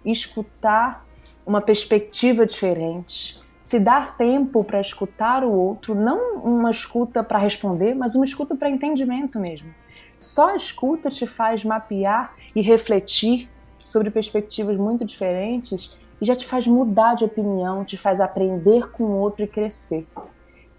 [0.05, 1.05] escutar
[1.45, 7.93] uma perspectiva diferente, se dar tempo para escutar o outro, não uma escuta para responder,
[7.93, 9.75] mas uma escuta para entendimento mesmo.
[10.17, 16.45] Só a escuta te faz mapear e refletir sobre perspectivas muito diferentes e já te
[16.45, 20.07] faz mudar de opinião, te faz aprender com o outro e crescer.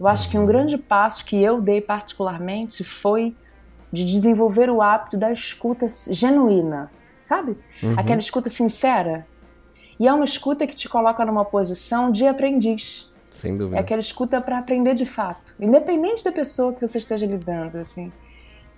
[0.01, 3.37] Eu acho que um grande passo que eu dei particularmente foi
[3.92, 6.90] de desenvolver o hábito da escuta genuína,
[7.22, 7.55] sabe?
[7.83, 7.98] Uhum.
[7.98, 9.27] Aquela escuta sincera,
[9.99, 13.13] e é uma escuta que te coloca numa posição de aprendiz.
[13.31, 13.77] Sem dúvida.
[13.77, 18.13] É aquela escuta para aprender de fato, independente da pessoa que você esteja lidando, assim.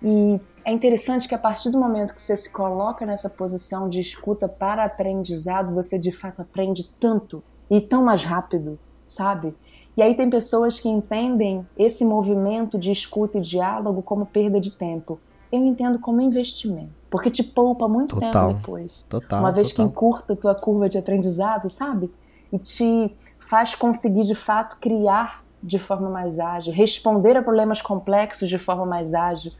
[0.02, 4.00] E é interessante que a partir do momento que você se coloca nessa posição de
[4.00, 9.54] escuta para aprendizado, você de fato aprende tanto e tão mais rápido, sabe?
[9.96, 14.72] E aí tem pessoas que entendem esse movimento de escuta e diálogo como perda de
[14.72, 15.20] tempo.
[15.52, 16.99] Eu entendo como investimento.
[17.10, 19.04] Porque te poupa muito total, tempo depois.
[19.08, 19.40] Total.
[19.40, 19.86] Uma vez total.
[19.86, 22.10] que encurta a tua curva de aprendizado, sabe?
[22.52, 28.48] E te faz conseguir de fato criar de forma mais ágil, responder a problemas complexos
[28.48, 29.52] de forma mais ágil.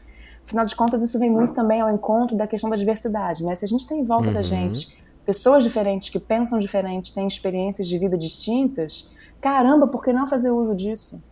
[0.45, 3.55] Afinal de contas, isso vem muito também ao encontro da questão da diversidade, né?
[3.55, 4.33] Se a gente tem em volta uhum.
[4.33, 10.11] da gente pessoas diferentes que pensam diferente, têm experiências de vida distintas, caramba, por que
[10.11, 11.23] não fazer uso disso?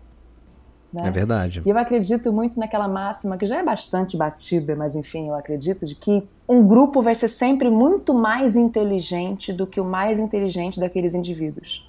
[0.91, 1.07] Né?
[1.07, 1.61] É verdade.
[1.65, 5.85] E eu acredito muito naquela máxima que já é bastante batida, mas enfim, eu acredito
[5.85, 10.79] de que um grupo vai ser sempre muito mais inteligente do que o mais inteligente
[10.79, 11.87] daqueles indivíduos.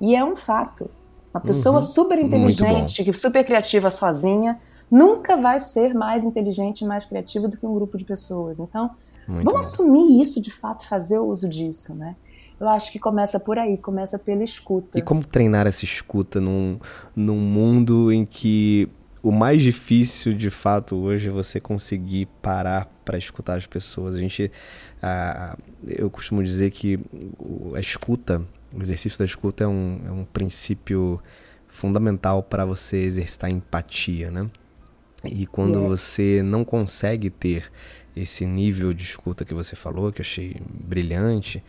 [0.00, 0.90] E é um fato.
[1.32, 1.82] Uma pessoa uhum.
[1.82, 4.58] super inteligente, super criativa sozinha,
[4.90, 8.58] nunca vai ser mais inteligente e mais criativa do que um grupo de pessoas.
[8.58, 8.90] Então,
[9.26, 9.72] muito vamos bom.
[9.72, 12.16] assumir isso de fato, fazer uso disso, né?
[12.60, 14.98] Eu acho que começa por aí, começa pela escuta.
[14.98, 16.78] E como treinar essa escuta num,
[17.14, 18.88] num mundo em que
[19.22, 24.14] o mais difícil, de fato, hoje é você conseguir parar para escutar as pessoas.
[24.14, 24.50] A gente,
[25.02, 26.98] uh, eu costumo dizer que
[27.74, 28.42] a escuta,
[28.74, 31.20] o exercício da escuta é um, é um princípio
[31.68, 34.50] fundamental para você exercitar empatia, né?
[35.24, 35.88] E quando yeah.
[35.88, 37.70] você não consegue ter
[38.16, 41.62] esse nível de escuta que você falou, que eu achei brilhante,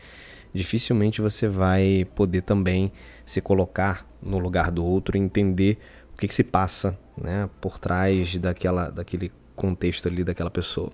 [0.53, 2.91] dificilmente você vai poder também
[3.25, 5.77] se colocar no lugar do outro e entender
[6.13, 10.89] o que, que se passa né, por trás daquela, daquele contexto ali daquela pessoa.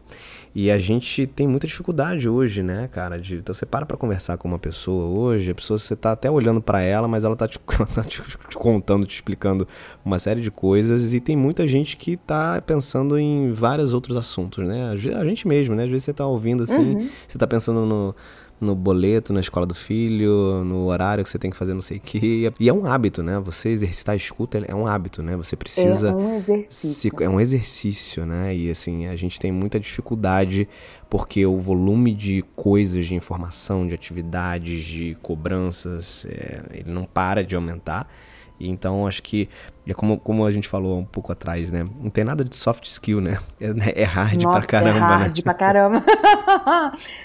[0.56, 3.20] E a gente tem muita dificuldade hoje, né, cara?
[3.20, 6.32] De, então você para pra conversar com uma pessoa hoje, a pessoa você tá até
[6.32, 9.68] olhando para ela, mas ela tá, te, ela tá te, te, contando, te explicando
[10.04, 14.66] uma série de coisas e tem muita gente que tá pensando em vários outros assuntos,
[14.66, 14.90] né?
[14.90, 15.84] A gente mesmo, né?
[15.84, 17.10] Às vezes você tá ouvindo assim, uhum.
[17.28, 18.16] você tá pensando no
[18.60, 21.98] no boleto, na escola do filho, no horário que você tem que fazer não sei
[21.98, 22.52] o que.
[22.60, 23.40] E é um hábito, né?
[23.40, 25.36] Você exercitar a escuta é um hábito, né?
[25.36, 26.10] Você precisa.
[26.10, 27.12] É um exercício.
[27.12, 28.56] Se, é um exercício, né?
[28.56, 30.68] E assim, a gente tem muita dificuldade
[31.10, 37.44] porque o volume de coisas, de informação, de atividades, de cobranças, é, ele não para
[37.44, 38.10] de aumentar.
[38.60, 39.50] Então acho que
[39.88, 41.86] é como, como a gente falou um pouco atrás, né?
[42.00, 43.38] Não tem nada de soft skill, né?
[43.60, 43.92] É, né?
[43.96, 45.44] é hard Nossa, pra caramba, é hard né?
[45.44, 46.04] pra caramba.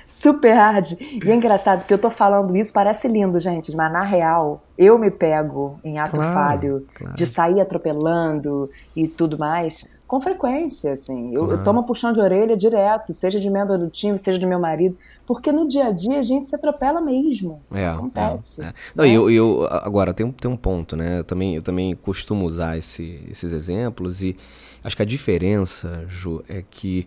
[0.07, 0.93] Super hard.
[1.01, 4.99] E é engraçado que eu tô falando isso, parece lindo, gente, mas na real, eu
[4.99, 7.15] me pego em ato claro, falho claro.
[7.15, 11.33] de sair atropelando e tudo mais com frequência, assim.
[11.33, 14.59] Eu, eu tomo puxão de orelha direto, seja de membro do time, seja do meu
[14.59, 17.63] marido, porque no dia a dia a gente se atropela mesmo.
[17.71, 18.61] É, Acontece.
[18.61, 18.75] É, é.
[18.93, 19.13] Não, né?
[19.13, 21.21] eu, eu, agora, tem um, tem um ponto, né?
[21.21, 24.37] Eu também, eu também costumo usar esse, esses exemplos e
[24.83, 27.07] acho que a diferença, Ju, é que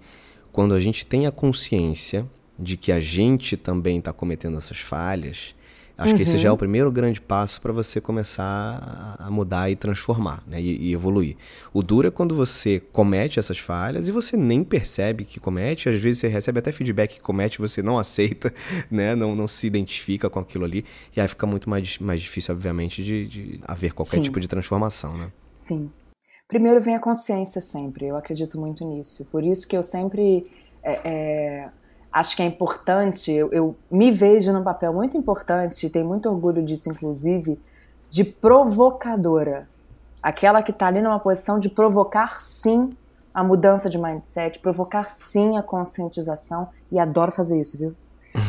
[0.54, 2.26] quando a gente tem a consciência
[2.58, 5.54] de que a gente também está cometendo essas falhas,
[5.96, 6.16] Acho uhum.
[6.16, 6.58] que esse já é o uhum.
[6.58, 10.60] primeiro grande passo para você começar a mudar e transformar né?
[10.60, 11.38] E, e, evoluir.
[11.72, 15.90] O duro é quando você comete essas falhas e você nem percebe que comete.
[15.90, 18.52] Às vezes você recebe até feedback que comete, você não aceita,
[18.90, 19.16] né?
[19.16, 20.84] não, não se identifica com aquilo ali.
[21.16, 24.24] E aí fica muito mais, mais difícil, obviamente, de, de haver qualquer Sim.
[24.24, 25.16] tipo de transformação.
[25.16, 25.32] Né?
[25.54, 25.92] Sim.
[26.48, 28.08] Primeiro vem a consciência sempre.
[28.08, 29.26] Eu acredito muito nisso.
[29.32, 30.48] Por isso que eu sempre.
[30.84, 31.70] É, é
[32.14, 36.30] acho que é importante, eu, eu me vejo num papel muito importante, e tenho muito
[36.30, 37.60] orgulho disso, inclusive,
[38.10, 39.68] de provocadora.
[40.22, 42.96] Aquela que está ali numa posição de provocar sim
[43.34, 47.96] a mudança de mindset, provocar sim a conscientização, e adoro fazer isso, viu?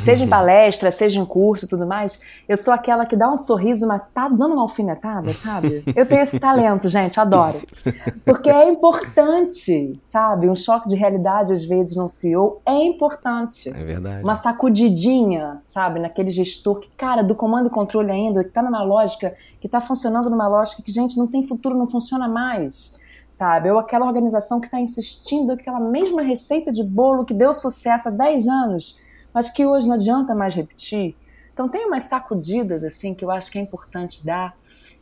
[0.02, 3.36] Seja em palestra, seja em curso e tudo mais, eu sou aquela que dá um
[3.36, 5.84] sorriso, mas tá dando uma alfinetada, sabe?
[5.94, 7.60] Eu tenho esse talento, gente, adoro.
[8.24, 10.48] Porque é importante, sabe?
[10.48, 13.68] Um choque de realidade, às vezes, num CEO é importante.
[13.68, 14.22] É verdade.
[14.22, 16.00] Uma sacudidinha, sabe?
[16.00, 19.80] Naquele gestor que, cara, do comando e controle ainda, que tá numa lógica, que tá
[19.80, 23.68] funcionando numa lógica que, gente, não tem futuro, não funciona mais sabe?
[23.68, 28.12] Ou aquela organização que está insistindo aquela mesma receita de bolo que deu sucesso há
[28.12, 29.00] 10 anos
[29.34, 31.16] mas que hoje não adianta mais repetir.
[31.52, 34.56] Então tem umas sacudidas assim que eu acho que é importante dar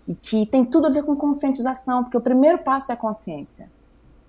[0.08, 3.70] e que tem tudo a ver com conscientização, porque o primeiro passo é a consciência.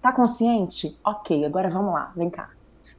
[0.02, 1.00] Tá consciente?
[1.04, 2.50] Ok, agora vamos lá, vem cá.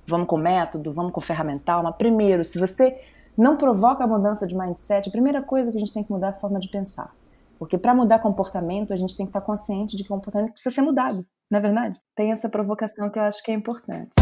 [0.07, 2.99] Vamos com método, vamos com ferramental, mas primeiro, se você
[3.37, 6.29] não provoca a mudança de mindset, a primeira coisa que a gente tem que mudar
[6.29, 7.15] é a forma de pensar.
[7.59, 10.75] Porque para mudar comportamento, a gente tem que estar consciente de que o comportamento precisa
[10.75, 11.99] ser mudado, não é verdade?
[12.15, 14.15] Tem essa provocação que eu acho que é importante.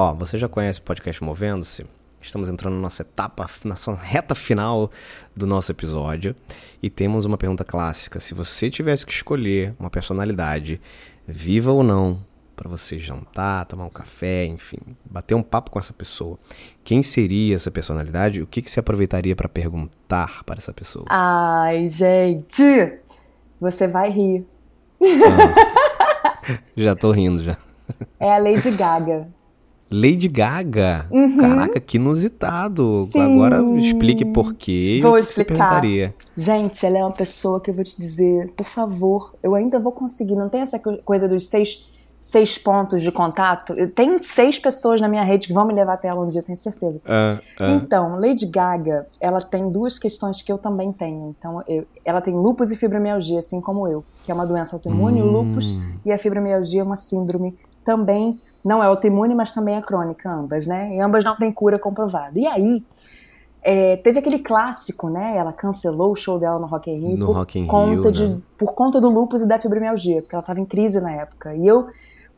[0.00, 1.84] Ó, você já conhece o podcast Movendo-se?
[2.22, 4.92] Estamos entrando na nossa etapa, na sua reta final
[5.34, 6.36] do nosso episódio
[6.80, 8.20] e temos uma pergunta clássica.
[8.20, 10.80] Se você tivesse que escolher uma personalidade,
[11.26, 12.24] viva ou não,
[12.54, 16.38] para você jantar, tomar um café, enfim, bater um papo com essa pessoa,
[16.84, 18.40] quem seria essa personalidade?
[18.40, 21.06] O que, que você aproveitaria para perguntar para essa pessoa?
[21.08, 23.00] Ai, gente,
[23.60, 24.46] você vai rir.
[25.02, 27.56] Ah, já tô rindo já.
[28.20, 29.36] É a Lady Gaga.
[29.90, 31.06] Lady Gaga.
[31.10, 31.38] Uhum.
[31.38, 33.08] Caraca, que inusitado.
[33.10, 33.20] Sim.
[33.20, 35.00] Agora explique por quê.
[35.02, 35.54] Vou o que explicar.
[35.54, 36.14] Você perguntaria.
[36.36, 39.92] Gente, ela é uma pessoa que eu vou te dizer, por favor, eu ainda vou
[39.92, 40.36] conseguir.
[40.36, 41.88] Não tem essa coisa dos seis,
[42.20, 43.74] seis pontos de contato?
[43.94, 46.58] Tem seis pessoas na minha rede que vão me levar até ela um dia, tenho
[46.58, 47.00] certeza.
[47.06, 47.76] Uh, uh.
[47.76, 51.34] Então, Lady Gaga, ela tem duas questões que eu também tenho.
[51.38, 55.22] Então, eu, ela tem lupus e fibromialgia, assim como eu, que é uma doença autoimune,
[55.22, 55.26] hum.
[55.26, 55.74] o lupus,
[56.04, 58.38] e a fibromialgia é uma síndrome também
[58.68, 60.94] não é autoimune, mas também é crônica, ambas, né?
[60.94, 62.38] E ambas não têm cura comprovada.
[62.38, 62.84] E aí,
[63.62, 65.36] é, teve aquele clássico, né?
[65.38, 68.12] Ela cancelou o show dela no Rock in Rio, no por, Rock in conta Rio,
[68.12, 68.40] de, né?
[68.58, 71.54] por conta do lúpus e da fibromialgia, porque ela estava em crise na época.
[71.54, 71.88] E eu,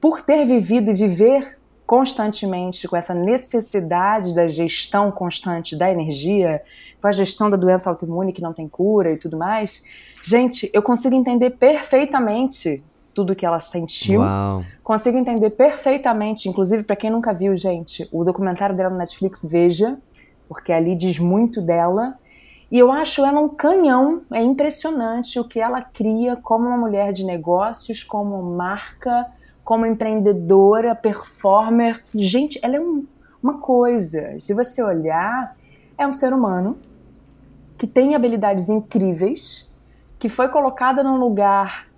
[0.01, 6.63] por ter vivido e viver constantemente com essa necessidade da gestão constante da energia,
[7.03, 9.83] com a gestão da doença autoimune que não tem cura e tudo mais,
[10.25, 12.85] gente, eu consigo entender perfeitamente
[13.15, 14.21] tudo que ela sentiu.
[14.21, 14.65] Uau.
[14.83, 19.99] Consigo entender perfeitamente, inclusive para quem nunca viu, gente, o documentário dela no Netflix, veja,
[20.49, 22.15] porque ali diz muito dela.
[22.71, 27.13] E eu acho ela um canhão, é impressionante o que ela cria como uma mulher
[27.13, 29.27] de negócios, como marca,
[29.65, 31.99] como empreendedora, performer.
[32.15, 33.05] Gente, ela é um,
[33.43, 34.39] uma coisa.
[34.39, 35.57] Se você olhar,
[35.99, 36.79] é um ser humano
[37.77, 39.69] que tem habilidades incríveis,
[40.19, 41.90] que foi colocada num lugar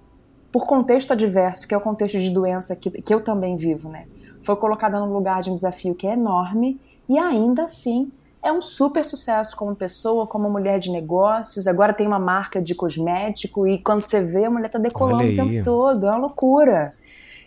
[0.52, 4.06] por contexto adverso, que é o contexto de doença que, que eu também vivo, né?
[4.42, 6.78] Foi colocada num lugar de um desafio que é enorme
[7.08, 11.66] e ainda assim é um super sucesso como pessoa, como mulher de negócios.
[11.66, 15.36] Agora tem uma marca de cosmético e quando você vê, a mulher tá decolando o
[15.36, 16.06] tempo todo.
[16.06, 16.92] É uma loucura.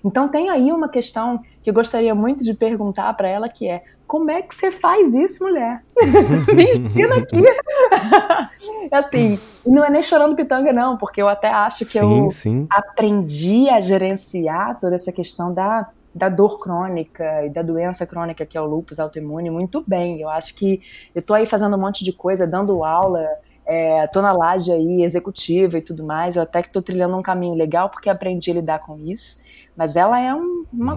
[0.04, 3.84] Então tem aí uma questão que eu gostaria muito de perguntar para ela que é
[4.08, 5.82] como é que você faz isso, mulher?
[6.54, 7.42] Me ensina aqui.
[8.92, 12.68] assim, não é nem chorando pitanga, não, porque eu até acho que sim, eu sim.
[12.70, 18.58] aprendi a gerenciar toda essa questão da, da dor crônica e da doença crônica que
[18.58, 20.22] é o lúpus autoimune muito bem.
[20.22, 20.82] Eu acho que
[21.14, 23.28] eu tô aí fazendo um monte de coisa, dando aula,
[23.66, 26.36] é, tô na laje aí executiva e tudo mais.
[26.36, 29.44] Eu até que tô trilhando um caminho legal porque aprendi a lidar com isso.
[29.76, 30.96] Mas ela é um, uma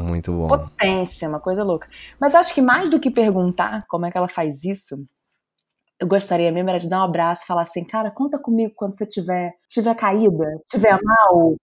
[0.49, 1.89] potência, uma coisa louca.
[2.21, 4.97] Mas acho que mais do que perguntar como é que ela faz isso,
[6.01, 8.95] eu gostaria mesmo era de dar um abraço e falar assim, cara, conta comigo quando
[8.95, 11.57] você tiver, tiver caída, tiver mal.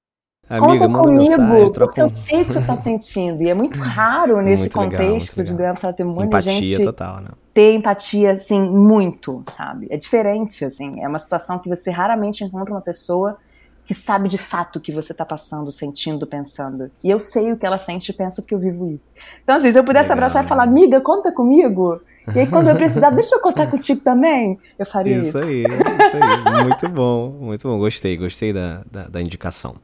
[0.47, 3.41] Amiga, conta comigo, mensagem, porque eu sei o que você está sentindo.
[3.41, 7.29] E é muito raro nesse muito contexto legal, de doença autoimune empatia gente total, né?
[7.51, 9.87] ter empatia, assim, muito, sabe?
[9.89, 11.01] É diferente, assim.
[11.01, 13.37] É uma situação que você raramente encontra uma pessoa
[13.85, 16.89] que sabe de fato o que você está passando, sentindo, pensando.
[17.03, 19.13] E eu sei o que ela sente e pensa porque eu vivo isso.
[19.43, 22.01] Então, assim, se eu pudesse Legal, abraçar e falar, amiga, conta comigo.
[22.33, 24.57] E aí, quando eu precisar, deixa eu contar contigo também.
[24.77, 25.27] Eu faria isso.
[25.27, 25.73] Isso aí, isso
[26.15, 26.63] aí.
[26.63, 27.77] Muito bom, muito bom.
[27.77, 29.75] Gostei, gostei da, da, da indicação.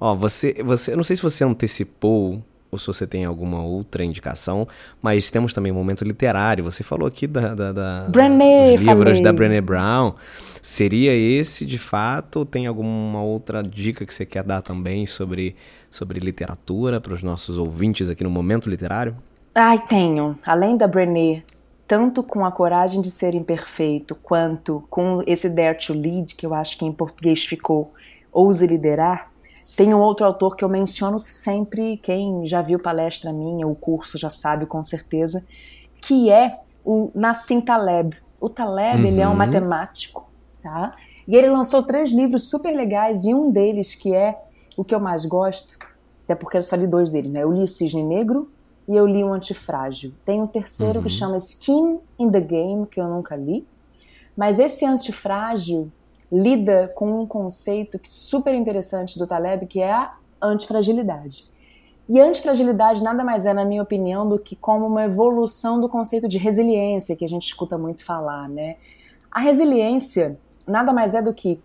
[0.00, 4.04] Ó, você, você, eu não sei se você antecipou ou se você tem alguma outra
[4.04, 4.66] indicação,
[5.02, 6.62] mas temos também um momento literário.
[6.64, 9.22] Você falou aqui da, da, da Brené, dos livros falei.
[9.22, 10.14] da Brené Brown.
[10.62, 12.40] Seria esse de fato?
[12.40, 15.56] Ou tem alguma outra dica que você quer dar também sobre,
[15.90, 19.16] sobre literatura para os nossos ouvintes aqui no momento literário?
[19.54, 20.38] Ai, tenho.
[20.44, 21.42] Além da Brené,
[21.88, 26.54] tanto com a coragem de ser imperfeito, quanto com esse Dare to Lead, que eu
[26.54, 27.92] acho que em português ficou
[28.32, 29.29] Ouse Liderar,
[29.80, 34.18] tem um outro autor que eu menciono sempre, quem já viu palestra minha, o curso
[34.18, 35.42] já sabe com certeza,
[36.02, 38.14] que é o Nassim Taleb.
[38.38, 39.06] O Taleb, uhum.
[39.06, 39.36] ele é um uhum.
[39.38, 40.30] matemático,
[40.62, 40.94] tá?
[41.26, 44.38] E ele lançou três livros super legais e um deles que é
[44.76, 45.78] o que eu mais gosto,
[46.24, 47.42] até porque eu só li dois deles, né?
[47.42, 48.50] Eu li o Cisne Negro
[48.86, 50.12] e eu li o Antifrágil.
[50.26, 51.04] Tem um terceiro uhum.
[51.04, 53.66] que chama Skin in the Game, que eu nunca li.
[54.36, 55.90] Mas esse Antifrágil,
[56.30, 61.50] lida com um conceito que super interessante do Taleb, que é a antifragilidade.
[62.08, 66.28] E antifragilidade nada mais é, na minha opinião, do que como uma evolução do conceito
[66.28, 68.76] de resiliência, que a gente escuta muito falar, né?
[69.30, 71.60] A resiliência nada mais é do que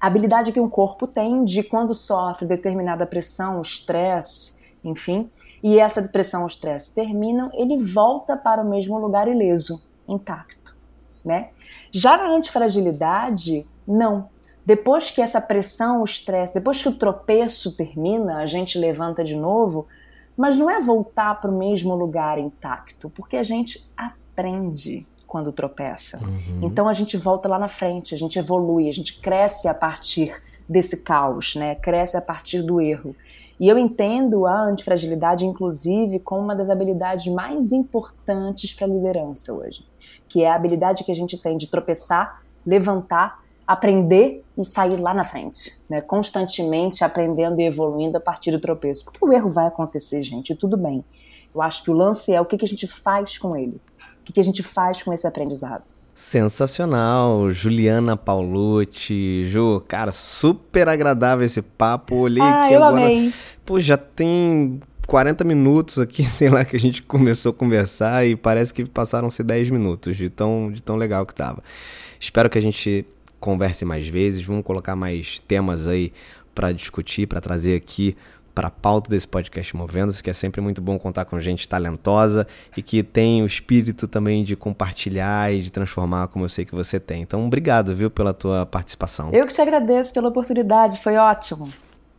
[0.00, 5.30] a habilidade que um corpo tem de quando sofre determinada pressão, estresse, enfim,
[5.62, 10.76] e essa pressão ou estresse terminam, ele volta para o mesmo lugar ileso, intacto,
[11.24, 11.48] né?
[11.90, 14.28] Já na antifragilidade, não.
[14.64, 19.36] Depois que essa pressão, o estresse, depois que o tropeço termina, a gente levanta de
[19.36, 19.86] novo,
[20.36, 26.18] mas não é voltar para o mesmo lugar intacto, porque a gente aprende quando tropeça.
[26.24, 26.60] Uhum.
[26.62, 30.34] Então a gente volta lá na frente, a gente evolui, a gente cresce a partir
[30.68, 31.74] desse caos, né?
[31.74, 33.14] Cresce a partir do erro.
[33.60, 39.52] E eu entendo a antifragilidade, inclusive, como uma das habilidades mais importantes para a liderança
[39.52, 39.84] hoje,
[40.28, 45.14] que é a habilidade que a gente tem de tropeçar, levantar aprender e sair lá
[45.14, 46.00] na frente, né?
[46.00, 49.04] Constantemente aprendendo e evoluindo a partir do tropeço.
[49.04, 51.04] Porque o erro vai acontecer, gente, e tudo bem.
[51.54, 53.80] Eu acho que o lance é o que, que a gente faz com ele.
[54.20, 55.84] O que, que a gente faz com esse aprendizado.
[56.14, 59.44] Sensacional, Juliana Paulucci.
[59.44, 62.16] Ju, cara, super agradável esse papo.
[62.16, 63.04] Olhei ah, aqui eu agora.
[63.04, 63.32] Amei.
[63.66, 68.36] Pô, já tem 40 minutos aqui, sei lá, que a gente começou a conversar e
[68.36, 71.62] parece que passaram-se 10 minutos de tão, de tão legal que tava.
[72.20, 73.04] Espero que a gente
[73.44, 76.14] converse mais vezes, vamos colocar mais temas aí
[76.54, 78.16] para discutir, para trazer aqui
[78.54, 82.46] para a pauta desse podcast Movendo-se, que é sempre muito bom contar com gente talentosa
[82.74, 86.74] e que tem o espírito também de compartilhar e de transformar, como eu sei que
[86.74, 87.20] você tem.
[87.20, 89.30] Então, obrigado, viu, pela tua participação.
[89.30, 91.68] Eu que te agradeço pela oportunidade, foi ótimo.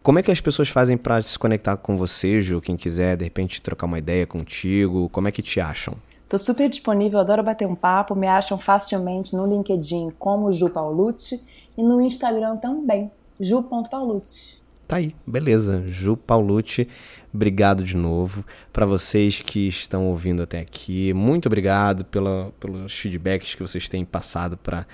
[0.03, 2.61] Como é que as pessoas fazem para se conectar com você, Ju?
[2.61, 5.95] Quem quiser, de repente, trocar uma ideia contigo, como é que te acham?
[6.27, 8.15] Tô super disponível, adoro bater um papo.
[8.15, 11.43] Me acham facilmente no LinkedIn como Ju Paulucci
[11.77, 14.63] e no Instagram também, ju.paulucci.
[14.87, 15.83] Tá aí, beleza.
[15.87, 16.87] Ju Paulucci,
[17.33, 18.45] obrigado de novo.
[18.71, 24.05] Para vocês que estão ouvindo até aqui, muito obrigado pela, pelos feedbacks que vocês têm
[24.05, 24.85] passado para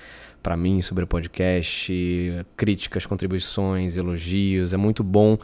[0.42, 1.92] para mim sobre o podcast,
[2.56, 4.74] críticas, contribuições, elogios.
[4.74, 5.38] É muito bom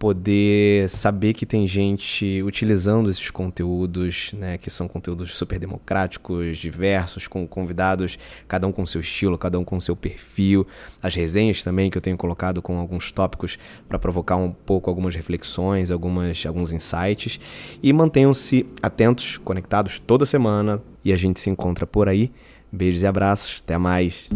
[0.00, 7.28] poder saber que tem gente utilizando esses conteúdos, né, que são conteúdos super democráticos, diversos,
[7.28, 10.66] com convidados, cada um com seu estilo, cada um com seu perfil,
[11.02, 15.14] as resenhas também que eu tenho colocado com alguns tópicos para provocar um pouco algumas
[15.14, 17.38] reflexões, algumas alguns insights
[17.82, 22.32] e mantenham-se atentos, conectados toda semana e a gente se encontra por aí.
[22.72, 24.30] Beijos e abraços, até mais.